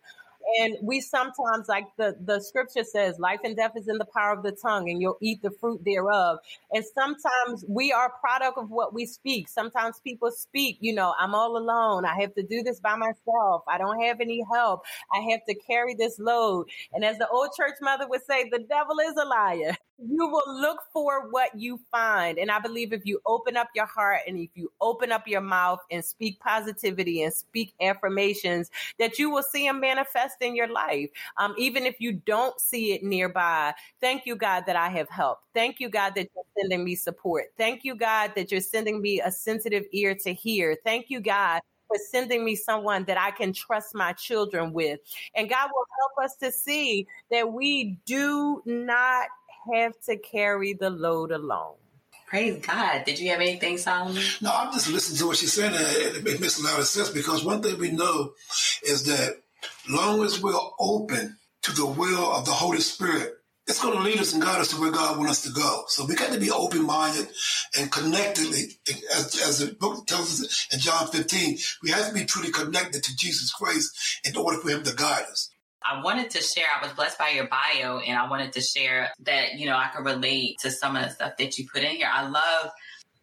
And 0.60 0.76
we 0.82 1.00
sometimes, 1.00 1.68
like 1.68 1.86
the, 1.96 2.16
the 2.24 2.40
scripture 2.40 2.84
says, 2.84 3.18
life 3.18 3.40
and 3.44 3.56
death 3.56 3.72
is 3.76 3.88
in 3.88 3.98
the 3.98 4.06
power 4.06 4.32
of 4.32 4.42
the 4.42 4.52
tongue, 4.52 4.90
and 4.90 5.00
you'll 5.00 5.18
eat 5.20 5.42
the 5.42 5.50
fruit 5.50 5.84
thereof. 5.84 6.38
And 6.72 6.84
sometimes 6.84 7.64
we 7.68 7.92
are 7.92 8.12
product 8.20 8.58
of 8.58 8.70
what 8.70 8.92
we 8.92 9.06
speak. 9.06 9.48
Sometimes 9.48 10.00
people 10.00 10.30
speak, 10.30 10.78
you 10.80 10.94
know, 10.94 11.14
I'm 11.18 11.34
all 11.34 11.56
alone. 11.56 12.04
I 12.04 12.20
have 12.20 12.34
to 12.34 12.42
do 12.42 12.62
this 12.62 12.80
by 12.80 12.96
myself. 12.96 13.62
I 13.68 13.78
don't 13.78 14.02
have 14.02 14.20
any 14.20 14.42
help. 14.52 14.82
I 15.12 15.20
have 15.30 15.44
to 15.48 15.54
carry 15.54 15.94
this 15.94 16.18
load. 16.18 16.66
And 16.92 17.04
as 17.04 17.18
the 17.18 17.28
old 17.28 17.50
church 17.56 17.74
mother 17.80 18.08
would 18.08 18.24
say, 18.24 18.48
the 18.48 18.60
devil 18.60 18.98
is 19.00 19.14
a 19.16 19.24
liar. 19.24 19.76
You 20.02 20.28
will 20.28 20.60
look 20.60 20.78
for 20.92 21.28
what 21.30 21.54
you 21.54 21.78
find. 21.90 22.38
And 22.38 22.50
I 22.50 22.58
believe 22.58 22.92
if 22.92 23.04
you 23.04 23.20
open 23.26 23.56
up 23.56 23.68
your 23.74 23.86
heart 23.86 24.20
and 24.26 24.38
if 24.38 24.48
you 24.54 24.72
open 24.80 25.12
up 25.12 25.28
your 25.28 25.42
mouth 25.42 25.80
and 25.90 26.02
speak 26.02 26.40
positivity 26.40 27.22
and 27.22 27.32
speak 27.32 27.74
affirmations, 27.82 28.70
that 28.98 29.18
you 29.18 29.28
will 29.28 29.42
see 29.42 29.66
them 29.66 29.80
manifest 29.80 30.36
in 30.40 30.56
your 30.56 30.68
life. 30.68 31.10
Um, 31.36 31.54
even 31.58 31.84
if 31.84 32.00
you 32.00 32.12
don't 32.12 32.58
see 32.58 32.92
it 32.92 33.02
nearby, 33.02 33.74
thank 34.00 34.24
you, 34.24 34.36
God, 34.36 34.64
that 34.66 34.76
I 34.76 34.88
have 34.88 35.10
help. 35.10 35.40
Thank 35.54 35.80
you, 35.80 35.90
God, 35.90 36.14
that 36.14 36.28
you're 36.34 36.44
sending 36.58 36.82
me 36.84 36.94
support. 36.94 37.46
Thank 37.58 37.84
you, 37.84 37.94
God, 37.94 38.32
that 38.36 38.50
you're 38.50 38.60
sending 38.60 39.02
me 39.02 39.20
a 39.20 39.30
sensitive 39.30 39.84
ear 39.92 40.14
to 40.14 40.32
hear. 40.32 40.78
Thank 40.82 41.10
you, 41.10 41.20
God, 41.20 41.60
for 41.88 41.98
sending 42.10 42.44
me 42.44 42.54
someone 42.54 43.04
that 43.04 43.18
I 43.18 43.32
can 43.32 43.52
trust 43.52 43.94
my 43.94 44.12
children 44.12 44.72
with. 44.72 45.00
And 45.34 45.50
God 45.50 45.68
will 45.74 45.86
help 46.00 46.24
us 46.24 46.36
to 46.36 46.52
see 46.52 47.06
that 47.30 47.52
we 47.52 47.98
do 48.06 48.62
not 48.64 49.26
have 49.74 49.98
to 50.06 50.16
carry 50.16 50.74
the 50.74 50.90
load 50.90 51.32
alone. 51.32 51.74
Praise 52.26 52.64
God. 52.64 53.04
Did 53.04 53.18
you 53.18 53.30
have 53.30 53.40
anything, 53.40 53.76
Solomon? 53.76 54.22
No, 54.40 54.52
I'm 54.52 54.72
just 54.72 54.88
listening 54.88 55.18
to 55.18 55.26
what 55.26 55.36
she's 55.36 55.52
saying, 55.52 55.74
and 55.74 56.26
it 56.26 56.40
makes 56.40 56.60
a 56.60 56.64
lot 56.64 56.78
of 56.78 56.86
sense 56.86 57.10
because 57.10 57.44
one 57.44 57.60
thing 57.60 57.76
we 57.78 57.90
know 57.90 58.34
is 58.84 59.04
that 59.06 59.42
long 59.88 60.22
as 60.22 60.40
we're 60.40 60.54
open 60.78 61.36
to 61.62 61.72
the 61.72 61.86
will 61.86 62.32
of 62.32 62.44
the 62.46 62.52
Holy 62.52 62.80
Spirit, 62.80 63.34
it's 63.66 63.82
going 63.82 63.96
to 63.96 64.02
lead 64.02 64.18
us 64.18 64.32
and 64.32 64.42
guide 64.42 64.60
us 64.60 64.70
to 64.70 64.80
where 64.80 64.90
God 64.90 65.18
wants 65.18 65.32
us 65.32 65.42
to 65.42 65.60
go. 65.60 65.84
So 65.88 66.04
we 66.04 66.14
got 66.14 66.32
to 66.32 66.40
be 66.40 66.50
open 66.50 66.84
minded 66.84 67.28
and 67.78 67.90
connected. 67.90 68.46
As, 69.14 69.40
as 69.46 69.58
the 69.58 69.74
book 69.74 70.06
tells 70.06 70.42
us 70.42 70.68
in 70.72 70.80
John 70.80 71.08
15, 71.08 71.58
we 71.82 71.90
have 71.90 72.08
to 72.08 72.14
be 72.14 72.24
truly 72.24 72.50
connected 72.50 73.02
to 73.02 73.16
Jesus 73.16 73.52
Christ 73.52 74.20
in 74.24 74.36
order 74.36 74.58
for 74.58 74.70
Him 74.70 74.82
to 74.84 74.94
guide 74.94 75.24
us. 75.30 75.49
I 75.82 76.02
wanted 76.02 76.30
to 76.30 76.42
share, 76.42 76.66
I 76.78 76.84
was 76.84 76.92
blessed 76.94 77.18
by 77.18 77.30
your 77.30 77.48
bio, 77.48 77.98
and 77.98 78.18
I 78.18 78.28
wanted 78.28 78.52
to 78.52 78.60
share 78.60 79.10
that, 79.20 79.54
you 79.54 79.66
know, 79.66 79.76
I 79.76 79.88
could 79.88 80.04
relate 80.04 80.58
to 80.60 80.70
some 80.70 80.96
of 80.96 81.04
the 81.04 81.10
stuff 81.10 81.36
that 81.38 81.58
you 81.58 81.66
put 81.72 81.82
in 81.82 81.96
here. 81.96 82.10
I 82.12 82.28
love 82.28 82.70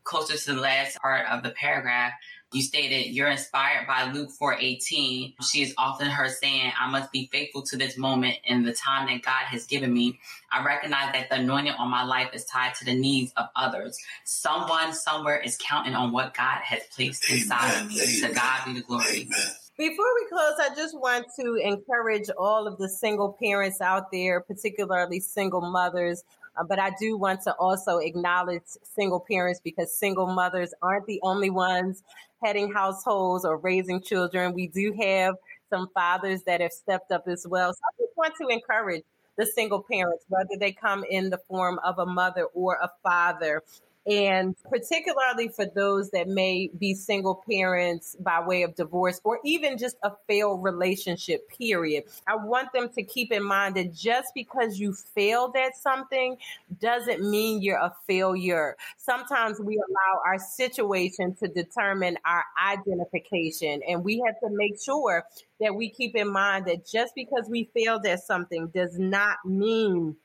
closer 0.03 0.37
to 0.37 0.53
the 0.53 0.61
last 0.61 0.97
part 0.99 1.27
of 1.27 1.43
the 1.43 1.51
paragraph. 1.51 2.13
You 2.53 2.61
stated 2.61 3.13
you're 3.13 3.27
inspired 3.27 3.87
by 3.87 4.09
Luke 4.09 4.29
4:18. 4.39 5.35
She 5.43 5.63
is 5.63 5.73
often 5.77 6.09
heard 6.09 6.31
saying, 6.31 6.71
"I 6.79 6.89
must 6.89 7.11
be 7.11 7.27
faithful 7.29 7.61
to 7.63 7.75
this 7.75 7.97
moment 7.97 8.37
in 8.45 8.63
the 8.63 8.73
time 8.73 9.07
that 9.07 9.21
God 9.21 9.43
has 9.47 9.65
given 9.65 9.93
me. 9.93 10.17
I 10.49 10.63
recognize 10.63 11.11
that 11.11 11.29
the 11.29 11.35
anointing 11.35 11.73
on 11.73 11.89
my 11.89 12.03
life 12.03 12.29
is 12.33 12.45
tied 12.45 12.73
to 12.75 12.85
the 12.85 12.93
needs 12.93 13.33
of 13.35 13.47
others. 13.53 13.97
Someone 14.23 14.93
somewhere 14.93 15.37
is 15.37 15.57
counting 15.57 15.93
on 15.93 16.13
what 16.13 16.33
God 16.33 16.61
has 16.63 16.83
placed 16.95 17.29
inside 17.29 17.81
of 17.81 17.87
me. 17.89 18.01
Amen. 18.01 18.29
To 18.29 18.33
God 18.33 18.65
be 18.65 18.73
the 18.75 18.81
glory." 18.81 19.23
Amen. 19.23 19.55
Before 19.77 20.07
we 20.15 20.25
close, 20.27 20.55
I 20.59 20.73
just 20.73 20.97
want 20.97 21.27
to 21.39 21.53
encourage 21.57 22.31
all 22.35 22.65
of 22.65 22.79
the 22.79 22.89
single 22.89 23.37
parents 23.39 23.79
out 23.79 24.11
there, 24.11 24.41
particularly 24.41 25.19
single 25.19 25.61
mothers. 25.61 26.23
Uh, 26.55 26.63
but 26.63 26.79
I 26.79 26.93
do 26.99 27.15
want 27.15 27.41
to 27.43 27.53
also 27.59 27.99
acknowledge 27.99 28.63
single 28.81 29.19
parents 29.19 29.61
because 29.63 29.93
single 29.93 30.25
mothers 30.25 30.73
aren't 30.81 31.05
the 31.05 31.19
only 31.21 31.51
ones 31.51 32.01
heading 32.43 32.73
households 32.73 33.45
or 33.45 33.57
raising 33.57 34.01
children. 34.01 34.53
We 34.53 34.65
do 34.65 34.93
have 34.99 35.35
some 35.69 35.89
fathers 35.93 36.41
that 36.47 36.59
have 36.59 36.71
stepped 36.71 37.11
up 37.11 37.27
as 37.27 37.45
well. 37.47 37.71
So 37.71 37.79
I 37.87 38.01
just 38.01 38.17
want 38.17 38.33
to 38.41 38.47
encourage 38.47 39.03
the 39.37 39.45
single 39.45 39.83
parents, 39.83 40.25
whether 40.27 40.57
they 40.59 40.71
come 40.71 41.03
in 41.07 41.29
the 41.29 41.37
form 41.37 41.79
of 41.83 41.99
a 41.99 42.05
mother 42.07 42.45
or 42.55 42.79
a 42.81 42.89
father, 43.03 43.61
and 44.07 44.55
particularly 44.69 45.49
for 45.49 45.65
those 45.65 46.09
that 46.11 46.29
may 46.29 46.69
be 46.77 46.93
single 46.93 47.43
parents 47.49 48.15
by 48.21 48.39
way 48.39 48.63
of 48.63 48.73
divorce 48.75 49.19
or 49.25 49.39
even 49.43 49.77
just 49.77 49.97
a 50.03 50.11
failed 50.27 50.63
relationship, 50.63 51.49
period. 51.49 52.05
I 52.25 52.35
want 52.35 52.71
them 52.71 52.87
to 52.89 53.03
keep 53.03 53.33
in 53.33 53.43
mind 53.43 53.75
that 53.75 53.93
just 53.93 54.33
because 54.33 54.79
you 54.79 54.93
failed 54.93 55.57
at 55.57 55.75
something 55.75 56.37
doesn't 56.79 57.29
mean 57.29 57.61
you're 57.61 57.77
a 57.77 57.93
failure. 58.07 58.77
Sometimes 58.95 59.59
we 59.59 59.75
allow 59.75 60.21
our 60.25 60.39
situation 60.39 61.35
to 61.35 61.49
determine 61.49 62.17
our 62.25 62.45
identification, 62.65 63.81
and 63.89 64.05
we 64.05 64.23
have 64.25 64.39
to 64.39 64.49
make 64.49 64.81
sure 64.81 65.25
that 65.59 65.75
we 65.75 65.89
keep 65.89 66.15
in 66.15 66.31
mind 66.31 66.65
that 66.67 66.87
just 66.87 67.13
because 67.13 67.47
we 67.49 67.69
failed 67.73 68.05
at 68.05 68.23
something 68.23 68.67
does 68.67 68.97
not 68.97 69.37
mean 69.43 70.15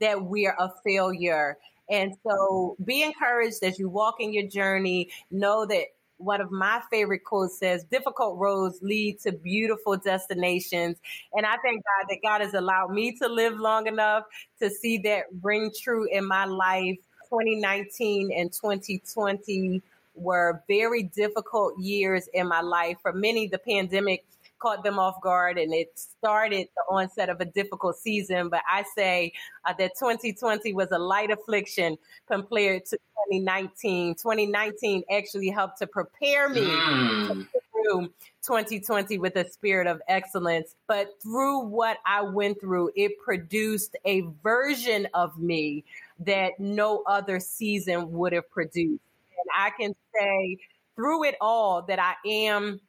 that 0.00 0.22
we're 0.22 0.56
a 0.58 0.70
failure. 0.84 1.56
And 1.90 2.14
so 2.26 2.76
be 2.84 3.02
encouraged 3.02 3.62
as 3.62 3.78
you 3.78 3.88
walk 3.88 4.16
in 4.20 4.32
your 4.32 4.46
journey. 4.46 5.10
Know 5.30 5.66
that 5.66 5.86
one 6.18 6.40
of 6.40 6.50
my 6.50 6.80
favorite 6.90 7.24
quotes 7.24 7.58
says, 7.58 7.84
difficult 7.84 8.38
roads 8.38 8.78
lead 8.82 9.18
to 9.20 9.32
beautiful 9.32 9.96
destinations. 9.96 10.98
And 11.32 11.46
I 11.46 11.56
thank 11.64 11.82
God 11.82 12.06
that 12.08 12.18
God 12.22 12.40
has 12.42 12.54
allowed 12.54 12.92
me 12.92 13.12
to 13.18 13.28
live 13.28 13.58
long 13.58 13.86
enough 13.86 14.24
to 14.60 14.70
see 14.70 14.98
that 14.98 15.24
ring 15.42 15.72
true 15.76 16.06
in 16.10 16.26
my 16.26 16.44
life. 16.44 16.98
2019 17.30 18.32
and 18.36 18.52
2020 18.52 19.82
were 20.14 20.62
very 20.68 21.04
difficult 21.04 21.78
years 21.78 22.28
in 22.34 22.48
my 22.48 22.60
life. 22.60 22.98
For 23.02 23.12
many, 23.12 23.46
the 23.46 23.58
pandemic 23.58 24.24
caught 24.60 24.84
them 24.84 24.98
off 24.98 25.20
guard 25.20 25.58
and 25.58 25.74
it 25.74 25.98
started 25.98 26.68
the 26.76 26.82
onset 26.94 27.28
of 27.28 27.40
a 27.40 27.44
difficult 27.44 27.96
season. 27.96 28.48
But 28.48 28.62
I 28.70 28.84
say 28.94 29.32
uh, 29.64 29.72
that 29.78 29.92
2020 29.98 30.72
was 30.74 30.90
a 30.92 30.98
light 30.98 31.30
affliction 31.30 31.96
compared 32.28 32.84
to 32.86 32.98
2019. 33.30 34.14
2019 34.14 35.02
actually 35.10 35.48
helped 35.48 35.78
to 35.78 35.86
prepare 35.86 36.48
me 36.48 36.62
mm. 36.62 37.28
to 37.28 37.60
through 37.82 38.06
2020 38.42 39.18
with 39.18 39.36
a 39.36 39.48
spirit 39.48 39.86
of 39.86 40.00
excellence. 40.08 40.74
But 40.86 41.20
through 41.22 41.60
what 41.60 41.98
I 42.06 42.22
went 42.22 42.60
through, 42.60 42.90
it 42.96 43.18
produced 43.18 43.96
a 44.04 44.22
version 44.42 45.08
of 45.14 45.38
me 45.38 45.84
that 46.20 46.58
no 46.58 47.02
other 47.06 47.40
season 47.40 48.12
would 48.12 48.32
have 48.32 48.50
produced. 48.50 49.02
And 49.38 49.48
I 49.56 49.70
can 49.70 49.94
say 50.14 50.58
through 50.96 51.24
it 51.24 51.36
all 51.40 51.82
that 51.82 51.98
I 51.98 52.14
am 52.28 52.80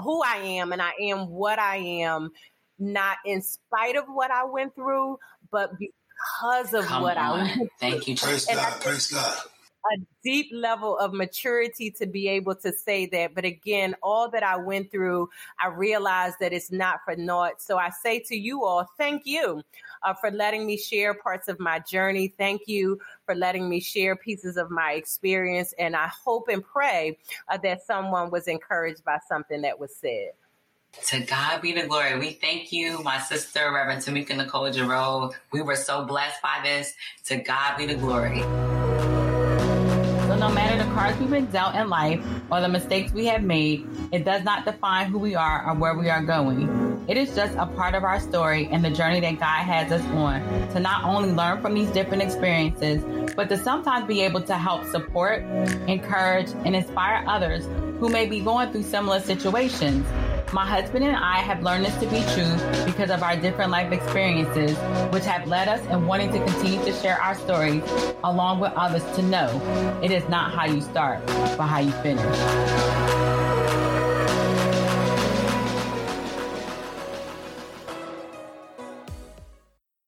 who 0.00 0.22
I 0.22 0.36
am 0.36 0.72
and 0.72 0.82
I 0.82 0.92
am 1.00 1.28
what 1.28 1.58
I 1.58 1.76
am, 1.76 2.30
not 2.78 3.18
in 3.24 3.42
spite 3.42 3.96
of 3.96 4.04
what 4.06 4.30
I 4.30 4.44
went 4.44 4.74
through, 4.74 5.18
but 5.50 5.72
because 5.78 6.74
of 6.74 6.86
Come 6.86 7.02
what 7.02 7.16
on. 7.16 7.24
I 7.24 7.32
went 7.32 7.54
through. 7.54 7.68
Thank 7.78 8.08
you. 8.08 8.16
Praise 8.16 8.46
God. 8.46 8.80
Praise 8.80 9.10
God 9.10 9.38
a 9.92 9.96
deep 10.22 10.48
level 10.52 10.98
of 10.98 11.12
maturity 11.12 11.90
to 11.90 12.06
be 12.06 12.28
able 12.28 12.54
to 12.54 12.72
say 12.72 13.06
that. 13.06 13.34
But 13.34 13.44
again, 13.44 13.94
all 14.02 14.30
that 14.30 14.42
I 14.42 14.56
went 14.56 14.90
through, 14.90 15.28
I 15.62 15.68
realized 15.68 16.36
that 16.40 16.52
it's 16.52 16.70
not 16.70 17.00
for 17.04 17.16
naught. 17.16 17.62
So 17.62 17.78
I 17.78 17.90
say 17.90 18.20
to 18.26 18.36
you 18.36 18.64
all, 18.64 18.86
thank 18.98 19.22
you 19.24 19.62
uh, 20.02 20.14
for 20.14 20.30
letting 20.30 20.66
me 20.66 20.76
share 20.76 21.14
parts 21.14 21.48
of 21.48 21.58
my 21.60 21.78
journey. 21.80 22.34
Thank 22.38 22.62
you 22.66 22.98
for 23.26 23.34
letting 23.34 23.68
me 23.68 23.80
share 23.80 24.16
pieces 24.16 24.56
of 24.56 24.70
my 24.70 24.92
experience. 24.92 25.74
And 25.78 25.96
I 25.96 26.08
hope 26.08 26.48
and 26.48 26.64
pray 26.64 27.18
uh, 27.48 27.58
that 27.58 27.86
someone 27.86 28.30
was 28.30 28.48
encouraged 28.48 29.04
by 29.04 29.18
something 29.28 29.62
that 29.62 29.78
was 29.78 29.94
said. 29.96 30.30
To 31.06 31.20
God 31.20 31.62
be 31.62 31.72
the 31.72 31.86
glory. 31.86 32.18
We 32.18 32.30
thank 32.32 32.72
you, 32.72 33.00
my 33.02 33.20
sister, 33.20 33.70
Reverend 33.72 34.02
Tamika 34.02 34.36
Nicole 34.36 34.70
Jarreau. 34.70 35.32
We 35.52 35.62
were 35.62 35.76
so 35.76 36.04
blessed 36.04 36.42
by 36.42 36.60
this. 36.64 36.94
To 37.26 37.36
God 37.36 37.78
be 37.78 37.86
the 37.86 37.94
glory 37.94 38.42
no 40.40 40.48
matter 40.48 40.82
the 40.82 40.90
cards 40.94 41.18
we've 41.18 41.28
been 41.28 41.44
dealt 41.46 41.74
in 41.74 41.90
life 41.90 42.18
or 42.50 42.62
the 42.62 42.68
mistakes 42.68 43.12
we 43.12 43.26
have 43.26 43.42
made, 43.42 43.86
it 44.10 44.24
does 44.24 44.42
not 44.42 44.64
define 44.64 45.10
who 45.10 45.18
we 45.18 45.34
are 45.34 45.68
or 45.68 45.74
where 45.74 45.94
we 45.94 46.08
are 46.08 46.22
going. 46.22 47.04
It 47.08 47.18
is 47.18 47.34
just 47.34 47.54
a 47.58 47.66
part 47.66 47.94
of 47.94 48.04
our 48.04 48.18
story 48.18 48.66
and 48.72 48.82
the 48.82 48.88
journey 48.88 49.20
that 49.20 49.38
God 49.38 49.64
has 49.64 49.92
us 49.92 50.02
on 50.12 50.40
to 50.70 50.80
not 50.80 51.04
only 51.04 51.30
learn 51.30 51.60
from 51.60 51.74
these 51.74 51.90
different 51.90 52.22
experiences, 52.22 53.04
but 53.36 53.50
to 53.50 53.58
sometimes 53.58 54.06
be 54.06 54.22
able 54.22 54.40
to 54.40 54.54
help 54.54 54.86
support, 54.86 55.42
encourage, 55.86 56.48
and 56.64 56.74
inspire 56.74 57.22
others 57.28 57.66
who 57.98 58.08
may 58.08 58.24
be 58.24 58.40
going 58.40 58.72
through 58.72 58.84
similar 58.84 59.20
situations. 59.20 60.06
My 60.52 60.66
husband 60.66 61.04
and 61.04 61.14
I 61.14 61.36
have 61.36 61.62
learned 61.62 61.84
this 61.84 61.94
to 61.98 62.06
be 62.06 62.24
true 62.34 62.84
because 62.84 63.10
of 63.10 63.22
our 63.22 63.36
different 63.36 63.70
life 63.70 63.92
experiences, 63.92 64.76
which 65.12 65.24
have 65.24 65.46
led 65.46 65.68
us 65.68 65.80
in 65.86 66.08
wanting 66.08 66.32
to 66.32 66.44
continue 66.44 66.84
to 66.84 66.92
share 66.92 67.20
our 67.20 67.36
stories 67.36 67.84
along 68.24 68.58
with 68.58 68.72
others 68.72 69.04
to 69.14 69.22
know 69.22 70.00
it 70.02 70.10
is 70.10 70.28
not 70.28 70.52
how 70.52 70.64
you 70.64 70.80
start, 70.80 71.24
but 71.56 71.66
how 71.66 71.78
you 71.78 71.92
finish. 72.02 73.49